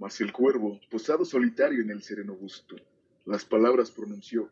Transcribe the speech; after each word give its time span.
Mas 0.00 0.20
el 0.22 0.32
cuervo, 0.32 0.80
posado 0.90 1.24
solitario 1.26 1.82
en 1.82 1.90
el 1.90 2.02
sereno 2.02 2.34
busto, 2.34 2.74
las 3.26 3.44
palabras 3.44 3.90
pronunció, 3.90 4.50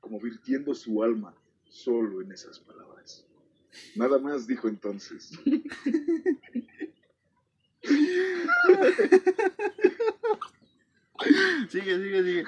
como 0.00 0.20
virtiendo 0.20 0.74
su 0.74 1.02
alma 1.02 1.34
solo 1.64 2.20
en 2.20 2.30
esas 2.30 2.60
palabras. 2.60 3.26
Nada 3.96 4.18
más 4.18 4.46
dijo 4.46 4.68
entonces. 4.68 5.30
sigue, 11.70 11.96
sigue, 11.98 12.22
sigue. 12.22 12.44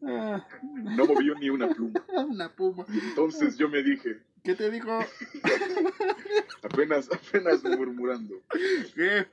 No 0.00 1.06
movió 1.06 1.36
ni 1.36 1.48
una 1.48 1.68
pluma. 1.68 2.04
Una 2.26 2.52
puma. 2.52 2.84
Entonces 2.88 3.56
yo 3.56 3.68
me 3.68 3.84
dije, 3.84 4.20
¿Qué 4.42 4.54
te 4.54 4.70
dijo? 4.70 4.98
apenas, 6.62 7.10
apenas 7.12 7.62
murmurando. 7.62 8.42
¿Qué? 8.94 9.26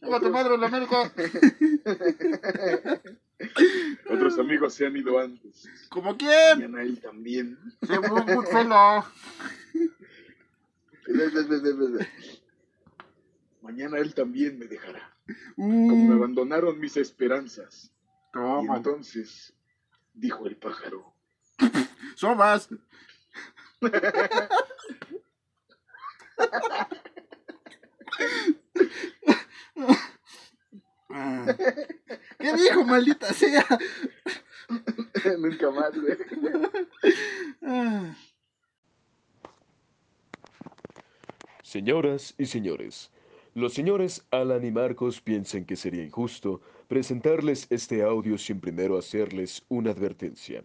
¡Lleva 0.00 0.20
tu 0.20 0.30
madre 0.30 0.54
en 0.54 0.60
la 0.60 0.66
América! 0.68 1.12
Otros 4.10 4.38
amigos 4.38 4.74
se 4.74 4.86
han 4.86 4.96
ido 4.96 5.18
antes. 5.18 5.68
¿Como 5.88 6.16
quién? 6.16 6.58
Mañana 6.60 6.82
él 6.82 7.00
también. 7.00 7.58
Se 7.82 7.96
fue 8.00 8.20
un 8.20 8.26
ve. 11.92 12.08
Mañana 13.62 13.98
él 13.98 14.14
también 14.14 14.58
me 14.58 14.66
dejará. 14.66 15.12
Como 15.56 15.96
me 15.96 16.14
Uh, 16.14 16.18
abandonaron 16.18 16.78
mis 16.78 16.96
esperanzas. 16.96 17.90
Y 18.28 18.32
toma. 18.32 18.76
entonces 18.76 19.52
dijo 20.14 20.46
el 20.46 20.56
pájaro. 20.56 21.12
Somas. 22.16 22.68
Ah. 31.10 31.56
¿Qué 32.38 32.52
dijo, 32.52 32.84
maldita 32.84 33.32
sea? 33.32 33.64
Nunca 35.38 35.70
más, 35.70 35.92
güey. 35.98 36.16
Ah. 37.62 38.14
Señoras 41.62 42.34
y 42.38 42.46
señores, 42.46 43.10
los 43.54 43.74
señores 43.74 44.24
Alan 44.30 44.64
y 44.64 44.70
Marcos 44.70 45.20
piensan 45.20 45.64
que 45.64 45.76
sería 45.76 46.04
injusto 46.04 46.60
presentarles 46.86 47.66
este 47.70 48.02
audio 48.02 48.38
sin 48.38 48.60
primero 48.60 48.96
hacerles 48.96 49.64
una 49.68 49.90
advertencia. 49.90 50.64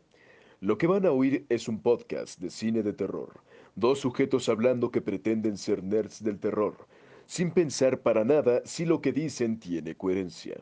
Lo 0.61 0.77
que 0.77 0.87
van 0.87 1.05
a 1.05 1.11
oír 1.11 1.45
es 1.49 1.67
un 1.67 1.81
podcast 1.81 2.39
de 2.39 2.49
cine 2.49 2.83
de 2.83 2.93
terror, 2.93 3.41
dos 3.75 3.99
sujetos 3.99 4.47
hablando 4.47 4.91
que 4.91 5.01
pretenden 5.01 5.57
ser 5.57 5.83
nerds 5.83 6.23
del 6.23 6.39
terror, 6.39 6.87
sin 7.33 7.51
pensar 7.51 8.01
para 8.01 8.23
nada 8.23 8.61
si 8.65 8.85
lo 8.85 9.01
que 9.01 9.11
dicen 9.11 9.59
tiene 9.59 9.95
coherencia. 9.95 10.57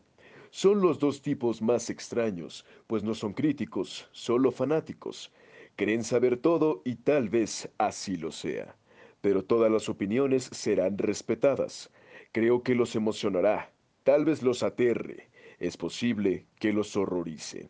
Son 0.50 0.82
los 0.82 1.00
dos 1.00 1.22
tipos 1.22 1.62
más 1.62 1.90
extraños, 1.90 2.66
pues 2.88 3.04
no 3.04 3.14
son 3.14 3.34
críticos, 3.34 4.10
solo 4.12 4.52
fanáticos. 4.52 5.32
Creen 5.76 6.04
saber 6.04 6.38
todo 6.38 6.82
y 6.86 6.96
tal 6.96 7.30
vez 7.30 7.70
así 7.78 8.18
lo 8.18 8.32
sea 8.32 8.76
pero 9.22 9.46
todas 9.46 9.72
las 9.72 9.88
opiniones 9.88 10.50
serán 10.52 10.98
respetadas. 10.98 11.92
Creo 12.32 12.64
que 12.64 12.76
los 12.76 12.96
emocionará, 12.96 13.72
tal 14.04 14.26
vez 14.26 14.42
los 14.42 14.64
aterre, 14.64 15.30
es 15.60 15.78
posible 15.78 16.48
que 16.60 16.74
los 16.74 16.98
horrorice. 16.98 17.70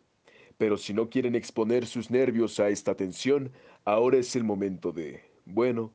Pero 0.56 0.78
si 0.78 0.94
no 0.94 1.10
quieren 1.10 1.34
exponer 1.34 1.86
sus 1.86 2.10
nervios 2.10 2.58
a 2.58 2.68
esta 2.68 2.94
tensión, 2.94 3.52
ahora 3.84 4.18
es 4.18 4.34
el 4.34 4.44
momento 4.44 4.92
de... 4.92 5.22
Bueno, 5.44 5.92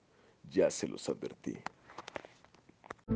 ya 0.50 0.70
se 0.70 0.88
los 0.88 1.10
advertí. 1.10 1.58
¿Qué 3.08 3.16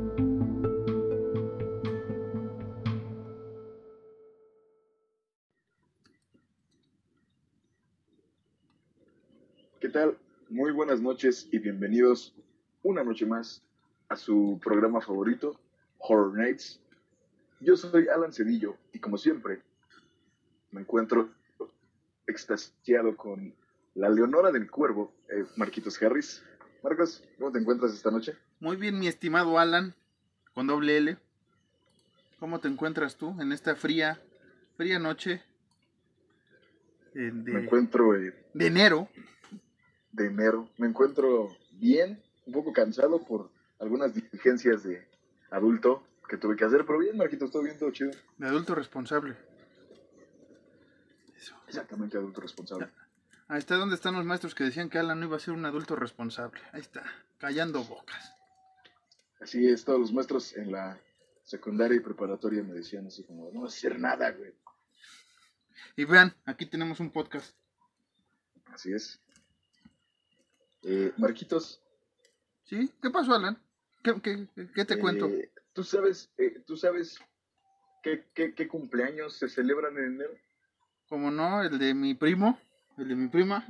tal? 9.91 10.17
Muy 10.47 10.71
buenas 10.71 11.01
noches 11.01 11.49
y 11.51 11.59
bienvenidos 11.59 12.33
una 12.83 13.03
noche 13.03 13.25
más 13.25 13.61
a 14.07 14.15
su 14.15 14.57
programa 14.63 15.01
favorito, 15.01 15.59
Horror 15.97 16.37
Nights. 16.37 16.79
Yo 17.59 17.75
soy 17.75 18.07
Alan 18.07 18.31
Cedillo 18.31 18.77
y 18.93 18.99
como 18.99 19.17
siempre 19.17 19.61
me 20.71 20.79
encuentro 20.79 21.31
extasiado 22.27 23.17
con 23.17 23.53
la 23.95 24.07
Leonora 24.07 24.51
del 24.51 24.71
Cuervo, 24.71 25.11
eh, 25.27 25.43
Marquitos 25.57 26.01
Harris. 26.01 26.41
Marcos, 26.81 27.27
¿cómo 27.37 27.51
te 27.51 27.59
encuentras 27.59 27.93
esta 27.93 28.09
noche? 28.09 28.37
Muy 28.61 28.77
bien, 28.77 28.99
mi 28.99 29.07
estimado 29.07 29.57
Alan, 29.57 29.95
con 30.53 30.67
doble 30.67 30.95
L. 30.97 31.17
¿Cómo 32.39 32.59
te 32.59 32.67
encuentras 32.67 33.15
tú 33.15 33.35
en 33.41 33.51
esta 33.51 33.75
fría, 33.75 34.21
fría 34.77 34.99
noche 34.99 35.41
Me 37.15 37.63
encuentro 37.63 38.15
eh, 38.15 38.35
de 38.53 38.67
enero? 38.67 39.09
de 40.11 40.27
enero. 40.27 40.69
Me 40.77 40.85
encuentro 40.85 41.49
bien, 41.71 42.21
un 42.45 42.53
poco 42.53 42.71
cansado 42.71 43.25
por 43.25 43.49
algunas 43.79 44.13
diligencias 44.31 44.83
de 44.83 45.07
adulto 45.49 46.03
que 46.29 46.37
tuve 46.37 46.55
que 46.55 46.65
hacer, 46.65 46.85
pero 46.85 46.99
bien, 46.99 47.17
Marquitos, 47.17 47.49
todo 47.49 47.63
bien, 47.63 47.79
todo 47.79 47.89
chido. 47.89 48.11
De 48.37 48.45
adulto 48.45 48.75
responsable. 48.75 49.35
Eso. 51.35 51.55
Exactamente, 51.67 52.15
adulto 52.15 52.41
responsable. 52.41 52.89
Ahí 53.47 53.57
está 53.57 53.75
donde 53.77 53.95
están 53.95 54.13
los 54.13 54.23
maestros 54.23 54.53
que 54.53 54.65
decían 54.65 54.87
que 54.87 54.99
Alan 54.99 55.19
no 55.19 55.25
iba 55.25 55.37
a 55.37 55.39
ser 55.39 55.55
un 55.55 55.65
adulto 55.65 55.95
responsable. 55.95 56.61
Ahí 56.73 56.81
está, 56.81 57.03
callando 57.39 57.83
bocas. 57.83 58.40
Así 59.41 59.67
es, 59.67 59.83
todos 59.83 59.99
los 59.99 60.13
maestros 60.13 60.55
en 60.55 60.71
la 60.71 60.99
secundaria 61.43 61.97
y 61.97 62.01
preparatoria 62.01 62.63
me 62.63 62.73
decían 62.75 63.07
así 63.07 63.23
como, 63.23 63.51
no 63.51 63.61
vas 63.61 63.73
a 63.73 63.77
hacer 63.77 63.99
nada, 63.99 64.31
güey. 64.31 64.53
Y 65.95 66.05
vean, 66.05 66.33
aquí 66.45 66.65
tenemos 66.65 66.99
un 66.99 67.11
podcast. 67.11 67.55
Así 68.67 68.93
es. 68.93 69.19
Eh, 70.83 71.11
Marquitos, 71.17 71.81
¿Sí? 72.63 72.89
¿Qué 73.01 73.09
pasó, 73.09 73.33
Alan? 73.33 73.61
¿Qué, 74.03 74.19
qué- 74.21 74.47
qué 74.73 74.85
te 74.85 74.93
eh, 74.93 74.99
cuento? 74.99 75.29
¿Tú 75.73 75.83
sabes, 75.83 76.31
eh, 76.37 76.61
¿tú 76.65 76.77
sabes 76.77 77.19
qué, 78.01 78.25
qué, 78.33 78.53
qué 78.55 78.67
cumpleaños 78.67 79.33
se 79.35 79.49
celebran 79.49 79.97
en 79.97 80.05
enero? 80.05 80.33
Como 81.07 81.29
no, 81.31 81.61
el 81.63 81.77
de 81.77 81.93
mi 81.93 82.13
primo, 82.15 82.57
el 82.97 83.09
de 83.09 83.15
mi 83.15 83.27
prima. 83.27 83.65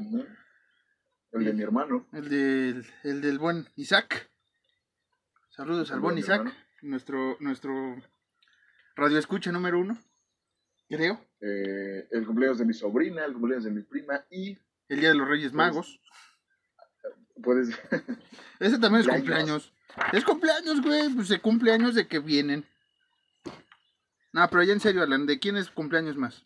El 1.32 1.46
de 1.46 1.54
mi 1.54 1.64
hermano. 1.64 2.08
el 2.14 2.30
del, 2.30 2.86
el 3.04 3.22
del 3.22 3.40
buen 3.40 3.68
Isaac. 3.76 4.30
Saludos 5.52 5.92
al 5.92 6.02
mi 6.02 6.20
Isaac, 6.20 6.40
hermano. 6.40 6.56
nuestro, 6.82 7.38
nuestro 7.40 8.02
radio 8.96 9.18
escucha 9.18 9.52
número 9.52 9.80
uno, 9.80 9.98
creo. 10.90 11.20
eh, 11.42 12.08
el 12.12 12.26
cumpleaños 12.26 12.58
de 12.60 12.66
mi 12.66 12.74
sobrina, 12.74 13.26
el 13.26 13.34
cumpleaños 13.34 13.66
de 13.66 13.72
mi 13.72 13.82
prima 13.82 14.26
y 14.30 14.58
El 14.88 15.00
Día 15.02 15.10
de 15.10 15.16
los 15.16 15.28
Reyes 15.28 15.52
Magos. 15.54 16.00
puedes... 17.44 17.70
Ese 18.60 18.80
también 18.80 19.02
es 19.02 19.08
Cumpleaños. 19.08 19.74
Es 20.14 20.24
cumpleaños, 20.24 20.82
güey. 20.82 21.10
Pues 21.14 21.28
de 21.28 21.42
cumpleaños 21.42 21.96
de 21.96 22.08
que 22.08 22.20
vienen. 22.20 22.66
No, 24.32 24.48
pero 24.50 24.64
ya 24.64 24.72
en 24.72 24.80
serio, 24.80 25.04
Alan, 25.04 25.26
¿de 25.26 25.38
quién 25.40 25.58
es 25.58 25.70
cumpleaños 25.70 26.16
más? 26.16 26.46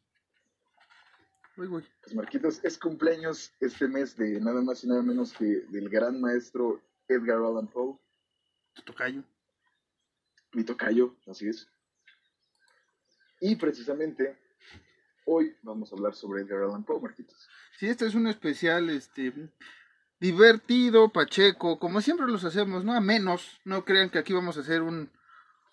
Uy, 1.58 1.68
güey. 1.68 1.86
Pues 2.02 2.16
Marquitos, 2.16 2.64
es 2.64 2.80
cumpleaños 2.80 3.54
este 3.60 3.88
mes 3.88 4.18
de 4.18 4.42
nada 4.42 4.64
más 4.64 4.84
y 4.84 4.88
nada 4.88 5.04
menos 5.04 5.32
que 5.34 5.46
del 5.70 5.90
gran 5.90 6.20
maestro 6.20 6.82
Edgar 7.08 7.38
Allan 7.38 7.68
Poe, 7.68 8.00
Tu 8.76 8.82
tocayo. 8.84 9.24
mi 10.54 10.64
tocayo, 10.64 11.16
así 11.28 11.48
es. 11.50 11.68
Y 13.42 13.56
precisamente 13.56 14.38
hoy 15.26 15.56
vamos 15.64 15.92
a 15.92 15.96
hablar 15.96 16.14
sobre 16.14 16.42
Edgar 16.42 16.64
Allan 16.64 16.84
Poe, 16.84 17.02
Marquitos. 17.02 17.50
Sí, 17.78 17.88
este 17.88 18.06
es 18.06 18.16
un 18.16 18.28
especial, 18.28 18.90
este, 18.90 19.34
divertido, 20.20 21.10
pacheco, 21.10 21.80
como 21.80 22.02
siempre 22.02 22.28
los 22.28 22.44
hacemos, 22.46 22.86
¿no? 22.86 22.94
A 22.94 23.02
menos, 23.02 23.60
no 23.66 23.84
crean 23.84 24.10
que 24.10 24.20
aquí 24.20 24.34
vamos 24.34 24.58
a 24.58 24.62
hacer 24.62 24.82
un, 24.82 25.10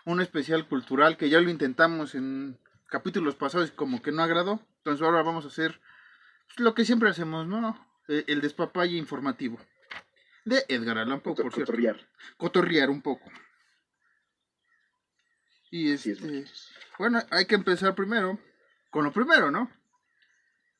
un 0.05 0.21
especial 0.21 0.69
cultural, 0.69 1.17
que 1.17 1.29
ya 1.29 1.41
lo 1.41 1.51
intentamos 1.51 2.15
en 2.15 2.59
capítulos 2.89 3.37
pasados 3.37 3.71
y 3.71 3.73
como 3.73 4.03
que 4.03 4.13
no 4.13 4.23
agradó. 4.23 4.61
Entonces 4.79 5.03
ahora 5.03 5.23
vamos 5.23 5.45
a 5.45 5.49
hacer 5.49 5.81
lo 6.57 6.75
que 6.75 6.85
siempre 6.85 7.09
hacemos, 7.09 7.47
¿no? 7.47 7.87
Eh, 8.09 8.25
el 8.27 8.41
despapalle 8.41 8.97
informativo. 8.97 9.59
De 10.45 10.65
Edgar 10.69 10.99
Allan 10.99 11.21
Poe, 11.21 11.35
Cotor- 11.35 11.43
por 11.45 11.53
cierto. 11.55 11.73
cotorrear. 11.73 12.11
Cotorrear 12.37 12.91
un 12.91 13.03
poco. 13.03 13.31
Y 15.71 15.91
es, 15.93 16.07
este, 16.07 16.25
Marquitos. 16.25 16.71
bueno, 16.99 17.23
hay 17.31 17.47
que 17.47 17.55
empezar 17.55 17.95
primero 17.95 18.39
con 18.91 19.05
lo 19.05 19.13
primero, 19.13 19.51
¿no? 19.51 19.71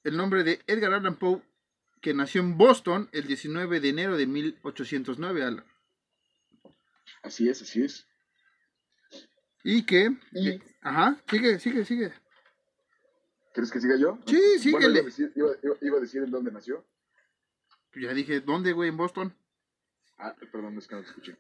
El 0.05 0.17
nombre 0.17 0.45
de 0.45 0.61
Edgar 0.67 0.93
Allan 0.93 1.17
Poe, 1.17 1.43
que 2.01 2.13
nació 2.13 2.41
en 2.43 2.59
Boston 2.59 3.09
el 3.13 3.27
19 3.27 3.81
de 3.81 3.89
enero 3.89 4.17
de 4.17 4.27
1809, 4.27 5.45
Alan. 5.45 5.65
Así 7.23 7.49
es, 7.49 7.63
así 7.63 7.85
es. 7.85 8.07
Y 9.65 9.87
que... 9.87 10.11
Y- 10.33 10.49
eh, 10.51 10.63
ajá, 10.83 11.23
sigue, 11.31 11.59
sigue, 11.61 11.85
sigue. 11.85 12.13
¿Quieres 13.55 13.71
que 13.71 13.81
siga 13.81 13.97
yo? 13.97 14.19
Sí, 14.27 14.71
Bueno, 14.73 14.89
síguele. 14.89 14.93
iba, 14.95 15.01
a 15.01 15.05
decir, 15.05 15.33
iba- 15.37 15.57
iba- 15.63 15.77
iba 15.81 15.97
a 15.99 16.01
decir 16.01 16.23
en 16.23 16.31
dónde 16.31 16.51
nació. 16.51 16.85
Ya 17.95 18.13
dije, 18.13 18.41
¿dónde, 18.41 18.73
güey? 18.73 18.89
En 18.89 18.97
Boston. 18.97 19.37
Ah, 20.23 20.37
perdón, 20.53 20.79
es 20.79 20.87
que 20.87 20.95
no 20.95 21.03
te 21.03 21.09
escuché. 21.09 21.37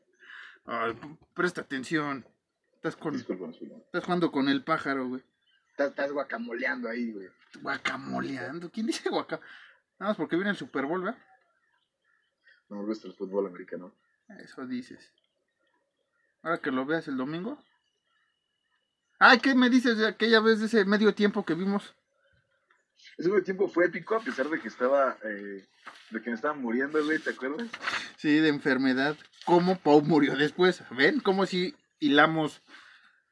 Ay, 0.66 0.98
presta 1.34 1.60
atención. 1.60 2.26
Estás, 2.74 2.96
con, 2.96 3.14
estás 3.14 4.04
jugando 4.04 4.32
con 4.32 4.48
el 4.48 4.64
pájaro, 4.64 5.06
güey. 5.06 5.22
Estás, 5.68 5.90
estás 5.90 6.10
guacamoleando 6.10 6.88
ahí, 6.88 7.12
güey. 7.12 7.28
Guacamoleando. 7.60 8.70
¿Quién 8.72 8.88
dice 8.88 9.08
guaca? 9.08 9.40
Nada 10.00 10.10
más 10.10 10.16
porque 10.16 10.34
viene 10.34 10.50
el 10.50 10.56
Super 10.56 10.86
Bowl, 10.86 11.04
¿verdad? 11.04 11.18
No 12.68 12.84
gusta 12.84 13.06
el 13.06 13.14
fútbol 13.14 13.46
americano. 13.46 13.94
Eso 14.40 14.66
dices. 14.66 15.12
Ahora 16.42 16.58
que 16.58 16.72
lo 16.72 16.84
veas 16.84 17.06
el 17.06 17.16
domingo. 17.16 17.62
Ay, 19.20 19.38
¿qué 19.38 19.54
me 19.54 19.70
dices 19.70 19.98
de 19.98 20.08
aquella 20.08 20.40
vez 20.40 20.58
de 20.58 20.66
ese 20.66 20.84
medio 20.84 21.14
tiempo 21.14 21.44
que 21.44 21.54
vimos? 21.54 21.94
Ese 23.22 23.28
medio 23.30 23.44
tiempo 23.44 23.68
fue 23.68 23.86
épico 23.86 24.16
a 24.16 24.20
pesar 24.20 24.50
de 24.50 24.58
que 24.58 24.66
estaba, 24.66 25.16
eh, 25.22 25.64
de 26.10 26.20
que 26.20 26.28
me 26.30 26.34
estaba 26.34 26.54
muriendo, 26.54 27.04
güey, 27.04 27.20
¿te 27.20 27.30
acuerdas? 27.30 27.68
Sí, 28.16 28.34
de 28.40 28.48
enfermedad. 28.48 29.16
¿Cómo 29.44 29.78
Pau 29.78 30.02
murió 30.02 30.34
después? 30.34 30.82
¿Ven? 30.90 31.20
¿Cómo 31.20 31.46
si 31.46 31.72
hilamos 32.00 32.62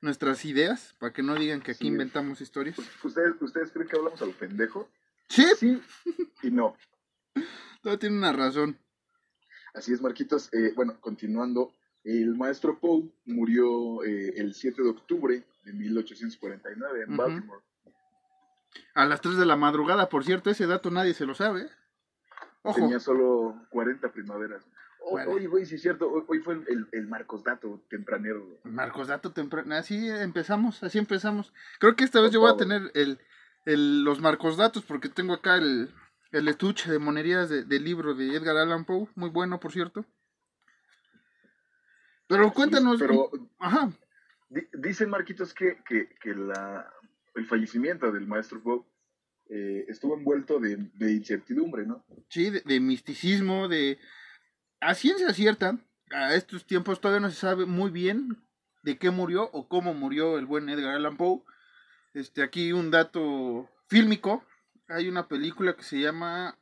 nuestras 0.00 0.44
ideas? 0.44 0.94
Para 1.00 1.12
que 1.12 1.24
no 1.24 1.34
digan 1.34 1.60
que 1.60 1.72
aquí 1.72 1.80
Sí. 1.80 1.88
inventamos 1.88 2.40
historias. 2.40 2.78
¿Ustedes, 3.02 3.34
¿Ustedes 3.42 3.72
creen 3.72 3.88
que 3.88 3.96
hablamos 3.96 4.22
a 4.22 4.26
lo 4.26 4.32
pendejo? 4.32 4.88
Sí, 5.28 5.44
Sí 5.58 5.82
y 6.44 6.52
no. 6.52 6.76
todo 7.82 7.98
tiene 7.98 8.16
una 8.16 8.32
razón. 8.32 8.78
Así 9.74 9.92
es, 9.92 10.00
Marquitos. 10.00 10.50
Eh, 10.54 10.72
bueno, 10.76 11.00
continuando, 11.00 11.74
el 12.04 12.36
maestro 12.36 12.78
Poe 12.78 13.10
murió 13.24 14.04
eh, 14.04 14.34
el 14.36 14.54
7 14.54 14.84
de 14.84 14.88
octubre 14.88 15.42
de 15.64 15.72
1849 15.72 17.02
en 17.02 17.08
Ujú. 17.08 17.16
Baltimore. 17.22 17.60
A 18.94 19.04
las 19.06 19.20
3 19.20 19.36
de 19.36 19.46
la 19.46 19.56
madrugada, 19.56 20.08
por 20.08 20.24
cierto, 20.24 20.50
ese 20.50 20.66
dato 20.66 20.90
nadie 20.90 21.14
se 21.14 21.26
lo 21.26 21.34
sabe. 21.34 21.68
Ojo. 22.62 22.76
Tenía 22.80 23.00
solo 23.00 23.56
40 23.70 24.12
primaveras. 24.12 24.64
Oh, 25.02 25.12
Bueno. 25.12 25.48
Güey, 25.48 25.64
sí 25.66 25.76
es 25.76 25.82
cierto. 25.82 26.10
Hoy, 26.10 26.24
hoy 26.28 26.38
fue 26.40 26.54
el, 26.68 26.86
el, 26.92 27.06
Marcos 27.08 27.42
Dato 27.42 27.80
tempranero. 27.88 28.44
güey. 28.44 28.58
Marcos 28.64 29.08
Dato 29.08 29.32
temprano. 29.32 29.74
Así 29.74 30.08
empezamos, 30.08 30.82
así 30.82 30.98
empezamos. 30.98 31.52
Creo 31.78 31.96
que 31.96 32.04
esta 32.04 32.20
vez 32.20 32.30
yo 32.32 32.40
voy 32.40 32.52
a 32.52 32.56
tener 32.56 32.90
el, 32.94 33.18
el- 33.64 34.04
los 34.04 34.20
Marcos 34.20 34.56
Datos 34.58 34.84
porque 34.84 35.08
tengo 35.08 35.32
acá 35.32 35.56
el, 35.56 35.92
el 36.32 36.48
estuche 36.48 36.92
de 36.92 36.98
monerías 36.98 37.48
de- 37.48 37.64
del 37.64 37.82
libro 37.84 38.14
de 38.14 38.36
Edgar 38.36 38.56
Allan 38.58 38.84
Poe. 38.84 39.08
Muy 39.14 39.30
bueno, 39.30 39.58
por 39.58 39.72
cierto. 39.72 40.04
Pero 42.28 42.52
cuéntanos. 42.52 42.98
Pero 43.00 43.30
Ajá. 43.58 43.90
di- 44.48 44.68
dicen, 44.74 45.10
Marquitos, 45.10 45.52
que, 45.54 45.82
que, 45.88 46.08
que 46.20 46.34
la, 46.34 46.92
el 47.40 47.46
fallecimiento 47.46 48.12
del 48.12 48.26
maestro 48.26 48.62
Poe 48.62 48.82
eh, 49.48 49.86
estuvo 49.88 50.16
envuelto 50.16 50.60
de, 50.60 50.78
incertidumbre, 51.12 51.86
¿no? 51.86 52.04
Sí, 52.28 52.50
de, 52.50 52.60
de 52.60 52.80
misticismo, 52.80 53.68
de... 53.68 53.98
A 54.80 54.94
ciencia 54.94 55.32
cierta, 55.34 55.78
a 56.10 56.34
estos 56.34 56.66
tiempos 56.66 57.00
todavía 57.00 57.20
no 57.20 57.30
se 57.30 57.40
sabe 57.40 57.66
muy 57.66 57.90
bien 57.90 58.42
de 58.82 58.96
qué 58.98 59.10
murió 59.10 59.50
o 59.52 59.68
cómo 59.68 59.92
murió 59.92 60.38
el 60.38 60.46
buen 60.46 60.68
Edgar 60.68 60.94
Allan 60.94 61.16
Poe. 61.16 61.42
Este, 62.14 62.42
aquí 62.42 62.72
un 62.72 62.90
dato 62.90 63.68
fílmico. 63.88 64.44
Hay 64.88 65.08
una 65.08 65.28
película 65.28 65.74
que 65.76 65.82
se 65.82 66.00
llama... 66.00 66.58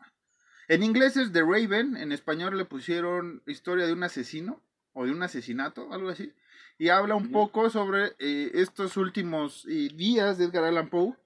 En 0.69 0.83
inglés 0.83 1.17
es 1.17 1.33
The 1.33 1.41
Raven, 1.41 1.97
en 1.97 2.13
español 2.13 2.59
le 2.59 2.67
pusieron 2.67 3.43
Historia 3.47 3.87
de 3.87 3.95
un 3.95 4.03
asesino 4.03 4.63
o 4.93 5.07
de 5.07 5.13
un 5.13 5.23
asesinato, 5.23 5.93
algo 5.93 6.11
así. 6.11 6.35
Y 6.79 6.91
habla 6.91 7.17
un 7.17 7.33
poco 7.33 7.69
sobre 7.71 8.15
eh, 8.21 8.53
estos 8.55 8.97
últimos 8.97 9.67
eh, 9.69 9.91
días 9.93 10.39
de 10.39 10.45
Edgar 10.45 10.63
Allan 10.63 10.89
Poe 10.89 11.17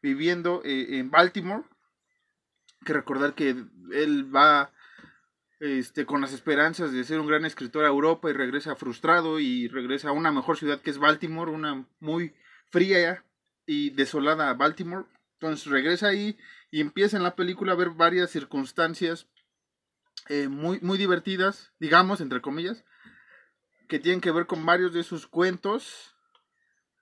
viviendo 0.00 0.62
eh, 0.64 0.98
en 0.98 1.10
Baltimore. 1.10 1.64
Que 2.86 2.94
recordar 2.94 3.34
que 3.34 3.50
él 3.92 4.34
va 4.34 4.72
este, 5.60 6.06
con 6.06 6.22
las 6.22 6.32
esperanzas 6.32 6.90
de 6.90 7.04
ser 7.04 7.20
un 7.20 7.26
gran 7.26 7.44
escritor 7.44 7.84
a 7.84 7.88
Europa 7.88 8.30
y 8.30 8.32
regresa 8.32 8.76
frustrado 8.76 9.40
y 9.40 9.68
regresa 9.68 10.08
a 10.08 10.12
una 10.12 10.32
mejor 10.32 10.56
ciudad 10.56 10.80
que 10.80 10.90
es 10.90 10.98
Baltimore, 10.98 11.50
una 11.50 11.86
muy 12.00 12.34
fría 12.70 13.24
y 13.66 13.90
desolada 13.90 14.54
Baltimore. 14.54 15.04
Entonces 15.34 15.66
regresa 15.66 16.08
ahí 16.08 16.38
y 16.70 16.80
empieza 16.80 17.18
en 17.18 17.22
la 17.22 17.36
película 17.36 17.72
a 17.72 17.76
ver 17.76 17.90
varias 17.90 18.30
circunstancias 18.30 19.26
muy, 20.48 20.80
muy 20.80 20.96
divertidas, 20.96 21.72
digamos, 21.78 22.22
entre 22.22 22.40
comillas, 22.40 22.82
que 23.88 23.98
tienen 23.98 24.20
que 24.20 24.30
ver 24.30 24.46
con 24.46 24.64
varios 24.64 24.92
de 24.92 25.02
sus 25.02 25.26
cuentos 25.26 26.14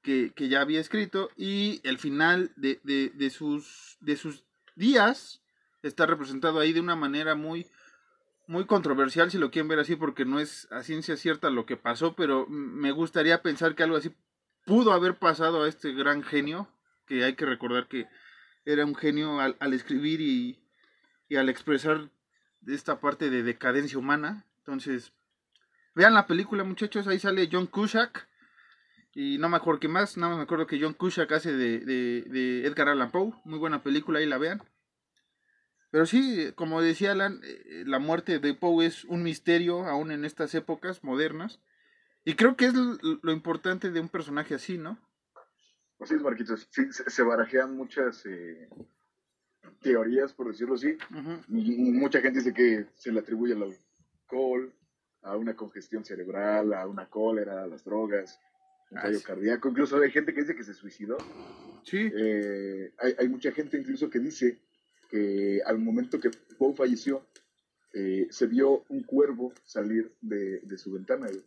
que, 0.03 0.33
que 0.35 0.49
ya 0.49 0.61
había 0.61 0.81
escrito 0.81 1.31
y 1.37 1.81
el 1.85 1.99
final 1.99 2.53
de, 2.57 2.81
de, 2.83 3.11
de 3.15 3.31
sus, 3.31 3.97
de 4.01 4.17
sus 4.17 4.45
días 4.75 5.43
está 5.83 6.07
representado 6.07 6.59
ahí 6.61 6.73
de 6.73 6.81
una 6.81 6.97
manera 6.97 7.35
muy, 7.35 7.67
muy 8.47 8.67
controversial, 8.67 9.31
si 9.31 9.39
lo 9.39 9.51
quieren 9.51 9.69
ver 9.69 9.79
así, 9.79 9.97
porque 9.97 10.25
no 10.25 10.41
es 10.41 10.69
a 10.71 10.83
ciencia 10.83 11.17
cierta 11.17 11.51
lo 11.51 11.67
que 11.67 11.77
pasó, 11.77 12.15
pero 12.15 12.47
me 12.49 12.93
gustaría 12.93 13.43
pensar 13.43 13.75
que 13.75 13.83
algo 13.83 13.97
así 13.97 14.15
pudo 14.65 14.93
haber 14.93 15.19
pasado 15.19 15.63
a 15.63 15.69
este 15.69 15.93
gran 15.93 16.23
genio, 16.23 16.69
que 17.07 17.25
hay 17.25 17.35
que 17.35 17.47
recordar 17.47 17.89
que 17.89 18.09
era 18.65 18.85
un 18.85 18.95
genio 18.95 19.41
al, 19.41 19.57
al 19.59 19.73
escribir 19.73 20.21
y, 20.21 20.61
y 21.29 21.37
al 21.37 21.49
expresar 21.49 22.11
esta 22.67 23.01
parte 23.01 23.31
de 23.31 23.43
decadencia 23.43 23.99
humana. 23.99 24.47
Entonces, 24.59 25.13
vean 25.95 26.15
la 26.15 26.27
película, 26.27 26.65
muchachos, 26.65 27.07
ahí 27.07 27.19
sale 27.19 27.49
John 27.51 27.67
Cusack. 27.67 28.29
Y 29.15 29.37
no 29.39 29.49
me 29.51 29.59
acuerdo 29.59 29.81
qué 29.81 29.89
más, 29.89 30.17
no 30.17 30.37
me 30.37 30.43
acuerdo 30.43 30.67
que 30.67 30.81
John 30.81 30.95
Cusack 30.95 31.31
hace 31.33 31.53
de, 31.53 31.81
de, 31.81 32.23
de 32.23 32.67
Edgar 32.67 32.89
Allan 32.89 33.11
Poe. 33.11 33.33
Muy 33.45 33.59
buena 33.59 33.83
película, 33.83 34.19
ahí 34.19 34.27
la 34.27 34.39
vean. 34.39 34.63
Pero 35.93 36.07
sí, 36.07 36.53
como 36.55 36.81
decía 36.81 37.13
Alan, 37.13 37.41
eh, 37.45 37.85
la 37.87 37.99
muerte 37.99 38.39
de 38.39 38.55
Poe 38.55 38.87
es 38.87 39.05
un 39.05 39.23
misterio 39.23 39.85
aún 39.85 40.11
en 40.11 40.25
estas 40.25 40.55
épocas 40.55 41.05
modernas. 41.05 41.61
Y 42.25 42.35
creo 42.35 42.57
que 42.57 42.65
es 42.65 42.75
lo 42.75 43.33
importante 43.33 43.91
de 43.91 44.01
un 44.01 44.09
personaje 44.09 44.55
así, 44.55 44.79
¿no? 44.79 44.99
Así 46.01 46.15
es, 46.15 46.23
Marquitos. 46.23 46.67
Sí, 46.71 46.85
se, 46.91 47.23
barajean 47.23 47.77
muchas 47.77 48.25
eh, 48.25 48.71
teorías, 49.83 50.33
por 50.33 50.49
decirlo 50.49 50.77
así. 50.77 50.97
Mucha 51.49 52.21
gente 52.23 52.39
dice 52.39 52.55
que 52.55 52.87
se 52.95 53.13
le 53.13 53.21
atribuye 53.21 53.53
al 53.53 53.65
alcohol, 53.65 54.73
a 55.23 55.37
una 55.37 55.55
congestión 55.57 56.05
cerebral, 56.05 56.73
a 56.75 56.87
una 56.87 57.09
cólera, 57.09 57.63
a 57.63 57.67
las 57.67 57.85
drogas, 57.85 58.41
un 58.91 58.99
fallo 59.01 59.23
cardíaco. 59.23 59.69
Incluso 59.69 59.97
hay 60.01 60.11
gente 60.11 60.35
que 60.35 60.41
dice 60.43 60.55
que 60.55 60.65
se 60.65 60.75
suicidó. 60.75 61.17
Sí, 61.85 62.11
Eh, 62.15 62.93
hay, 62.99 63.15
hay 63.19 63.29
mucha 63.29 63.53
gente 63.53 63.77
incluso 63.79 64.09
que 64.11 64.19
dice 64.19 64.59
que 65.11 65.61
al 65.65 65.79
momento 65.79 66.21
que 66.21 66.31
Poe 66.59 66.75
falleció, 66.75 67.27
eh, 67.95 68.27
se 68.31 68.47
vio 68.47 68.85
un 68.89 69.03
cuervo 69.03 69.53
salir 69.65 70.13
de, 70.21 70.61
de 70.61 70.79
su 70.79 70.93
ventana. 70.93 71.27
güey. 71.27 71.43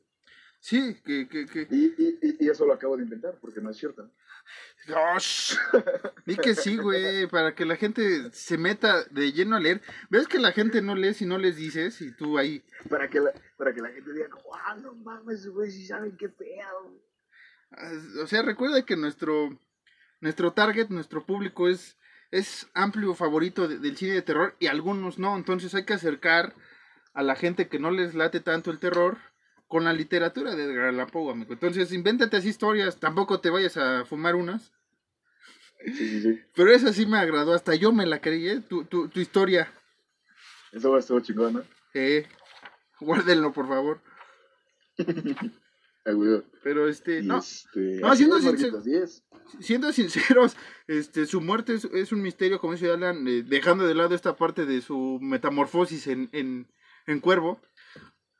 Sí, 0.67 1.01
que... 1.05 1.27
que, 1.27 1.45
que... 1.45 1.67
Y, 1.69 1.93
y- 1.97 2.19
y- 2.21 2.45
y 2.45 2.49
eso 2.49 2.65
lo 2.65 2.73
acabo 2.73 2.97
de 2.97 3.03
inventar, 3.03 3.37
porque 3.39 3.61
no 3.61 3.69
es 3.69 3.77
cierto. 3.77 4.09
¡Oh, 4.89 5.19
sh! 5.19 5.55
Di 6.25 6.35
que 6.37 6.53
sí, 6.55 6.77
güey, 6.77 7.27
para 7.27 7.55
que 7.55 7.65
la 7.65 7.75
gente 7.75 8.29
se 8.31 8.57
meta 8.57 9.03
de 9.11 9.31
lleno 9.31 9.55
a 9.55 9.59
leer. 9.59 9.81
¿Ves 10.09 10.27
que 10.27 10.39
la 10.39 10.51
gente 10.51 10.81
no 10.81 10.95
lee 10.95 11.13
si 11.13 11.25
no 11.25 11.37
les 11.37 11.55
dices? 11.55 12.01
Y 12.01 12.11
tú 12.15 12.37
ahí... 12.37 12.63
Para 12.89 13.09
que 13.09 13.19
la, 13.19 13.31
para 13.57 13.73
que 13.73 13.81
la 13.81 13.89
gente 13.89 14.11
diga, 14.13 14.27
¡ah, 14.65 14.75
no 14.81 14.93
mames, 14.95 15.47
güey, 15.47 15.71
si 15.71 15.85
saben 15.85 16.15
qué 16.17 16.29
pedo! 16.29 17.01
Ah, 17.71 17.91
O 18.23 18.27
sea, 18.27 18.41
recuerda 18.43 18.85
que 18.85 18.95
nuestro, 18.95 19.59
nuestro 20.21 20.53
target, 20.53 20.89
nuestro 20.89 21.25
público 21.25 21.67
es, 21.67 21.97
es 22.31 22.67
amplio 22.73 23.13
favorito 23.15 23.67
de- 23.67 23.79
del 23.79 23.97
cine 23.97 24.13
de 24.13 24.21
terror 24.21 24.55
y 24.59 24.67
algunos 24.67 25.17
no. 25.19 25.35
Entonces 25.37 25.73
hay 25.75 25.85
que 25.85 25.93
acercar 25.93 26.53
a 27.13 27.23
la 27.23 27.35
gente 27.35 27.67
que 27.67 27.79
no 27.79 27.91
les 27.91 28.13
late 28.13 28.39
tanto 28.41 28.69
el 28.71 28.79
terror 28.79 29.17
con 29.75 29.83
la 29.83 29.91
literatura 29.91 30.55
de 30.55 30.63
Edgar 30.63 30.85
Allan 30.85 31.09
Poe, 31.09 31.33
amigo. 31.33 31.51
Entonces 31.51 31.91
invéntate 31.91 32.37
así 32.37 32.47
historias, 32.47 32.97
tampoco 32.97 33.41
te 33.41 33.49
vayas 33.49 33.75
a 33.75 34.05
fumar 34.05 34.33
unas. 34.35 34.71
Sí, 35.83 35.93
sí, 35.93 36.21
sí. 36.21 36.41
Pero 36.55 36.71
esa 36.71 36.93
sí 36.93 37.05
me 37.05 37.17
agradó, 37.17 37.53
hasta 37.53 37.75
yo 37.75 37.91
me 37.91 38.05
la 38.05 38.21
creí, 38.21 38.47
¿eh? 38.47 38.61
Tu, 38.61 38.85
tu, 38.85 39.09
tu 39.09 39.19
historia. 39.19 39.69
Eso 40.71 40.91
va 40.91 40.95
a 40.95 40.99
estar 41.01 41.21
chingón, 41.21 41.55
¿no? 41.55 41.63
Eh, 41.93 42.25
guárdenlo, 43.01 43.51
por 43.51 43.67
favor. 43.67 43.99
Pero 46.63 46.87
este, 46.87 47.21
no, 47.21 47.39
este, 47.39 47.99
no, 47.99 48.15
siendo 48.15 48.37
es. 48.37 49.25
siendo 49.59 49.91
sinceros, 49.91 50.55
este, 50.87 51.25
su 51.25 51.41
muerte 51.41 51.73
es, 51.73 51.83
es 51.83 52.13
un 52.13 52.21
misterio, 52.21 52.61
como 52.61 52.71
dice 52.71 52.91
Alan, 52.91 53.27
eh, 53.27 53.43
dejando 53.45 53.85
de 53.85 53.95
lado 53.95 54.15
esta 54.15 54.37
parte 54.37 54.65
de 54.65 54.79
su 54.79 55.19
metamorfosis 55.21 56.07
en, 56.07 56.29
en, 56.31 56.71
en 57.07 57.19
cuervo. 57.19 57.59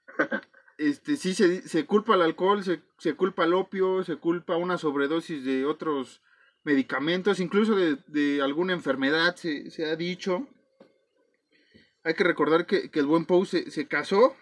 Este, 0.78 1.16
sí 1.16 1.34
se, 1.34 1.68
se 1.68 1.86
culpa 1.86 2.16
al 2.16 2.22
alcohol, 2.22 2.64
se, 2.64 2.82
se 2.98 3.14
culpa 3.14 3.44
al 3.44 3.54
opio, 3.54 4.04
se 4.04 4.18
culpa 4.18 4.58
una 4.58 4.78
sobredosis 4.78 5.44
de 5.46 5.66
otros 5.66 6.22
medicamentos, 6.64 7.40
incluso 7.40 7.76
de, 7.76 7.98
de 8.08 8.42
alguna 8.42 8.74
enfermedad, 8.74 9.36
se, 9.36 9.70
se 9.72 9.86
ha 9.86 9.96
dicho. 9.96 10.48
Hay 12.04 12.14
que 12.14 12.24
recordar 12.24 12.66
que, 12.66 12.92
que 12.92 13.00
el 13.00 13.06
buen 13.06 13.26
Poe 13.26 13.46
se, 13.46 13.72
se 13.72 13.88
casó 13.88 14.36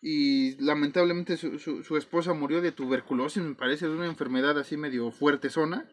y 0.00 0.56
lamentablemente 0.62 1.36
su, 1.36 1.58
su, 1.58 1.82
su 1.82 1.96
esposa 1.96 2.34
murió 2.34 2.60
de 2.60 2.72
tuberculosis, 2.72 3.42
me 3.42 3.54
parece, 3.54 3.86
de 3.88 3.94
una 3.94 4.06
enfermedad 4.06 4.58
así 4.58 4.76
medio 4.76 5.10
fuerte 5.10 5.50
zona. 5.50 5.88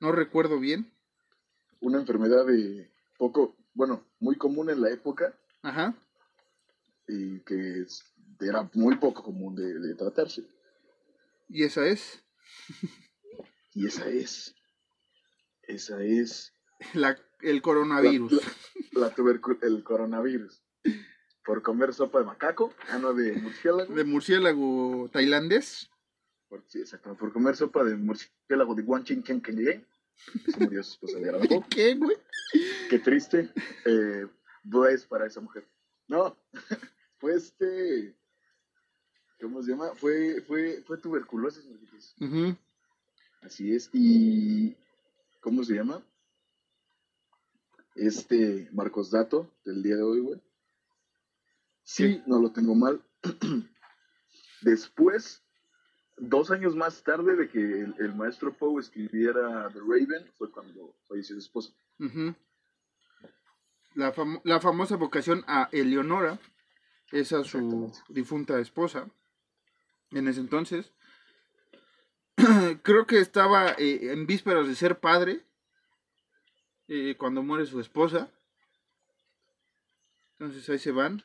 No 0.00 0.12
recuerdo 0.12 0.60
bien. 0.60 0.92
Una 1.80 1.98
enfermedad 1.98 2.46
de 2.46 2.90
poco, 3.18 3.56
bueno, 3.74 4.06
muy 4.18 4.36
común 4.36 4.70
en 4.70 4.82
la 4.82 4.90
época 4.90 5.34
Ajá. 5.62 5.94
Y 7.10 7.40
que 7.40 7.84
era 8.40 8.68
muy 8.74 8.96
poco 8.96 9.22
común 9.22 9.54
de, 9.54 9.78
de 9.78 9.94
tratarse. 9.94 10.44
¿Y 11.48 11.64
esa 11.64 11.86
es? 11.86 12.22
Y 13.72 13.86
esa 13.86 14.08
es. 14.08 14.54
Esa 15.62 16.02
es. 16.02 16.52
La, 16.92 17.16
el 17.40 17.62
coronavirus. 17.62 18.32
La, 18.92 19.14
la 19.16 19.58
el 19.62 19.84
coronavirus. 19.84 20.60
Por 21.44 21.62
comer 21.62 21.94
sopa 21.94 22.18
de 22.18 22.24
macaco, 22.24 22.74
ah, 22.88 22.98
no, 22.98 23.14
de 23.14 23.32
murciélago. 23.34 23.94
De 23.94 24.04
murciélago 24.04 25.08
tailandés. 25.12 25.88
Por, 26.48 26.64
sí, 26.66 26.80
exacto. 26.80 27.16
Por 27.16 27.32
comer 27.32 27.54
sopa 27.54 27.84
de 27.84 27.96
murciélago 27.96 28.74
de 28.74 28.82
Guanchin 28.82 29.22
Ken 29.22 29.40
Se 29.40 30.58
murió 30.58 30.82
su 30.82 30.94
esposa 30.94 31.18
de 31.18 31.24
Gran 31.26 31.40
Po. 31.48 31.64
¿Qué, 31.70 31.94
güey? 31.94 32.16
Qué 32.88 32.98
triste. 32.98 33.50
Eh, 33.86 34.26
pues 34.68 35.06
para 35.06 35.26
esa 35.26 35.40
mujer. 35.40 35.64
No, 36.08 36.36
fue 37.20 37.34
este. 37.34 38.16
¿Cómo 39.40 39.62
se 39.62 39.70
llama? 39.70 39.94
Fue, 39.94 40.42
fue, 40.42 40.82
fue 40.86 40.98
tuberculosis. 40.98 41.64
Ujú. 42.20 42.56
Así 43.42 43.74
es. 43.74 43.88
Y. 43.92 44.76
¿Cómo 45.40 45.62
se 45.64 45.74
llama? 45.74 46.02
Este 47.94 48.68
Marcos 48.72 49.10
Dato 49.10 49.50
del 49.64 49.82
día 49.82 49.96
de 49.96 50.02
hoy, 50.02 50.20
güey. 50.20 50.40
Sí, 51.82 52.22
no 52.26 52.40
lo 52.40 52.52
tengo 52.52 52.74
mal. 52.74 53.02
Después, 54.62 55.42
dos 56.18 56.50
años 56.50 56.76
más 56.76 57.02
tarde 57.02 57.34
de 57.36 57.48
que 57.48 57.58
el, 57.58 57.94
el 57.98 58.14
maestro 58.14 58.52
Poe 58.56 58.80
escribiera 58.80 59.68
The 59.72 59.80
Raven, 59.80 60.30
fue 60.36 60.50
cuando 60.52 60.94
falleció 61.08 61.34
su 61.36 61.40
esposa. 61.40 61.72
La, 63.94 64.14
famo- 64.14 64.40
la 64.44 64.60
famosa 64.60 64.96
vocación 64.96 65.42
a 65.46 65.68
Eleonora, 65.72 66.38
esa 67.12 67.42
su 67.44 67.58
Exactamente. 67.58 67.98
difunta 68.08 68.58
esposa, 68.60 69.08
en 70.10 70.28
ese 70.28 70.40
entonces. 70.40 70.92
Creo 72.82 73.06
que 73.06 73.18
estaba 73.18 73.72
eh, 73.78 74.12
en 74.12 74.26
vísperas 74.26 74.66
de 74.66 74.74
ser 74.74 75.00
padre 75.00 75.44
eh, 76.88 77.16
cuando 77.18 77.42
muere 77.42 77.66
su 77.66 77.80
esposa. 77.80 78.30
Entonces 80.38 80.68
ahí 80.68 80.78
se 80.78 80.92
van. 80.92 81.22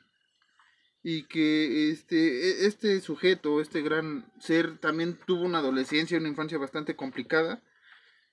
Y 1.02 1.22
que 1.24 1.90
este, 1.90 2.16
e- 2.16 2.66
este 2.66 3.00
sujeto, 3.00 3.60
este 3.60 3.80
gran 3.80 4.30
ser, 4.40 4.78
también 4.78 5.18
tuvo 5.26 5.42
una 5.44 5.58
adolescencia, 5.58 6.18
una 6.18 6.28
infancia 6.28 6.58
bastante 6.58 6.96
complicada 6.96 7.62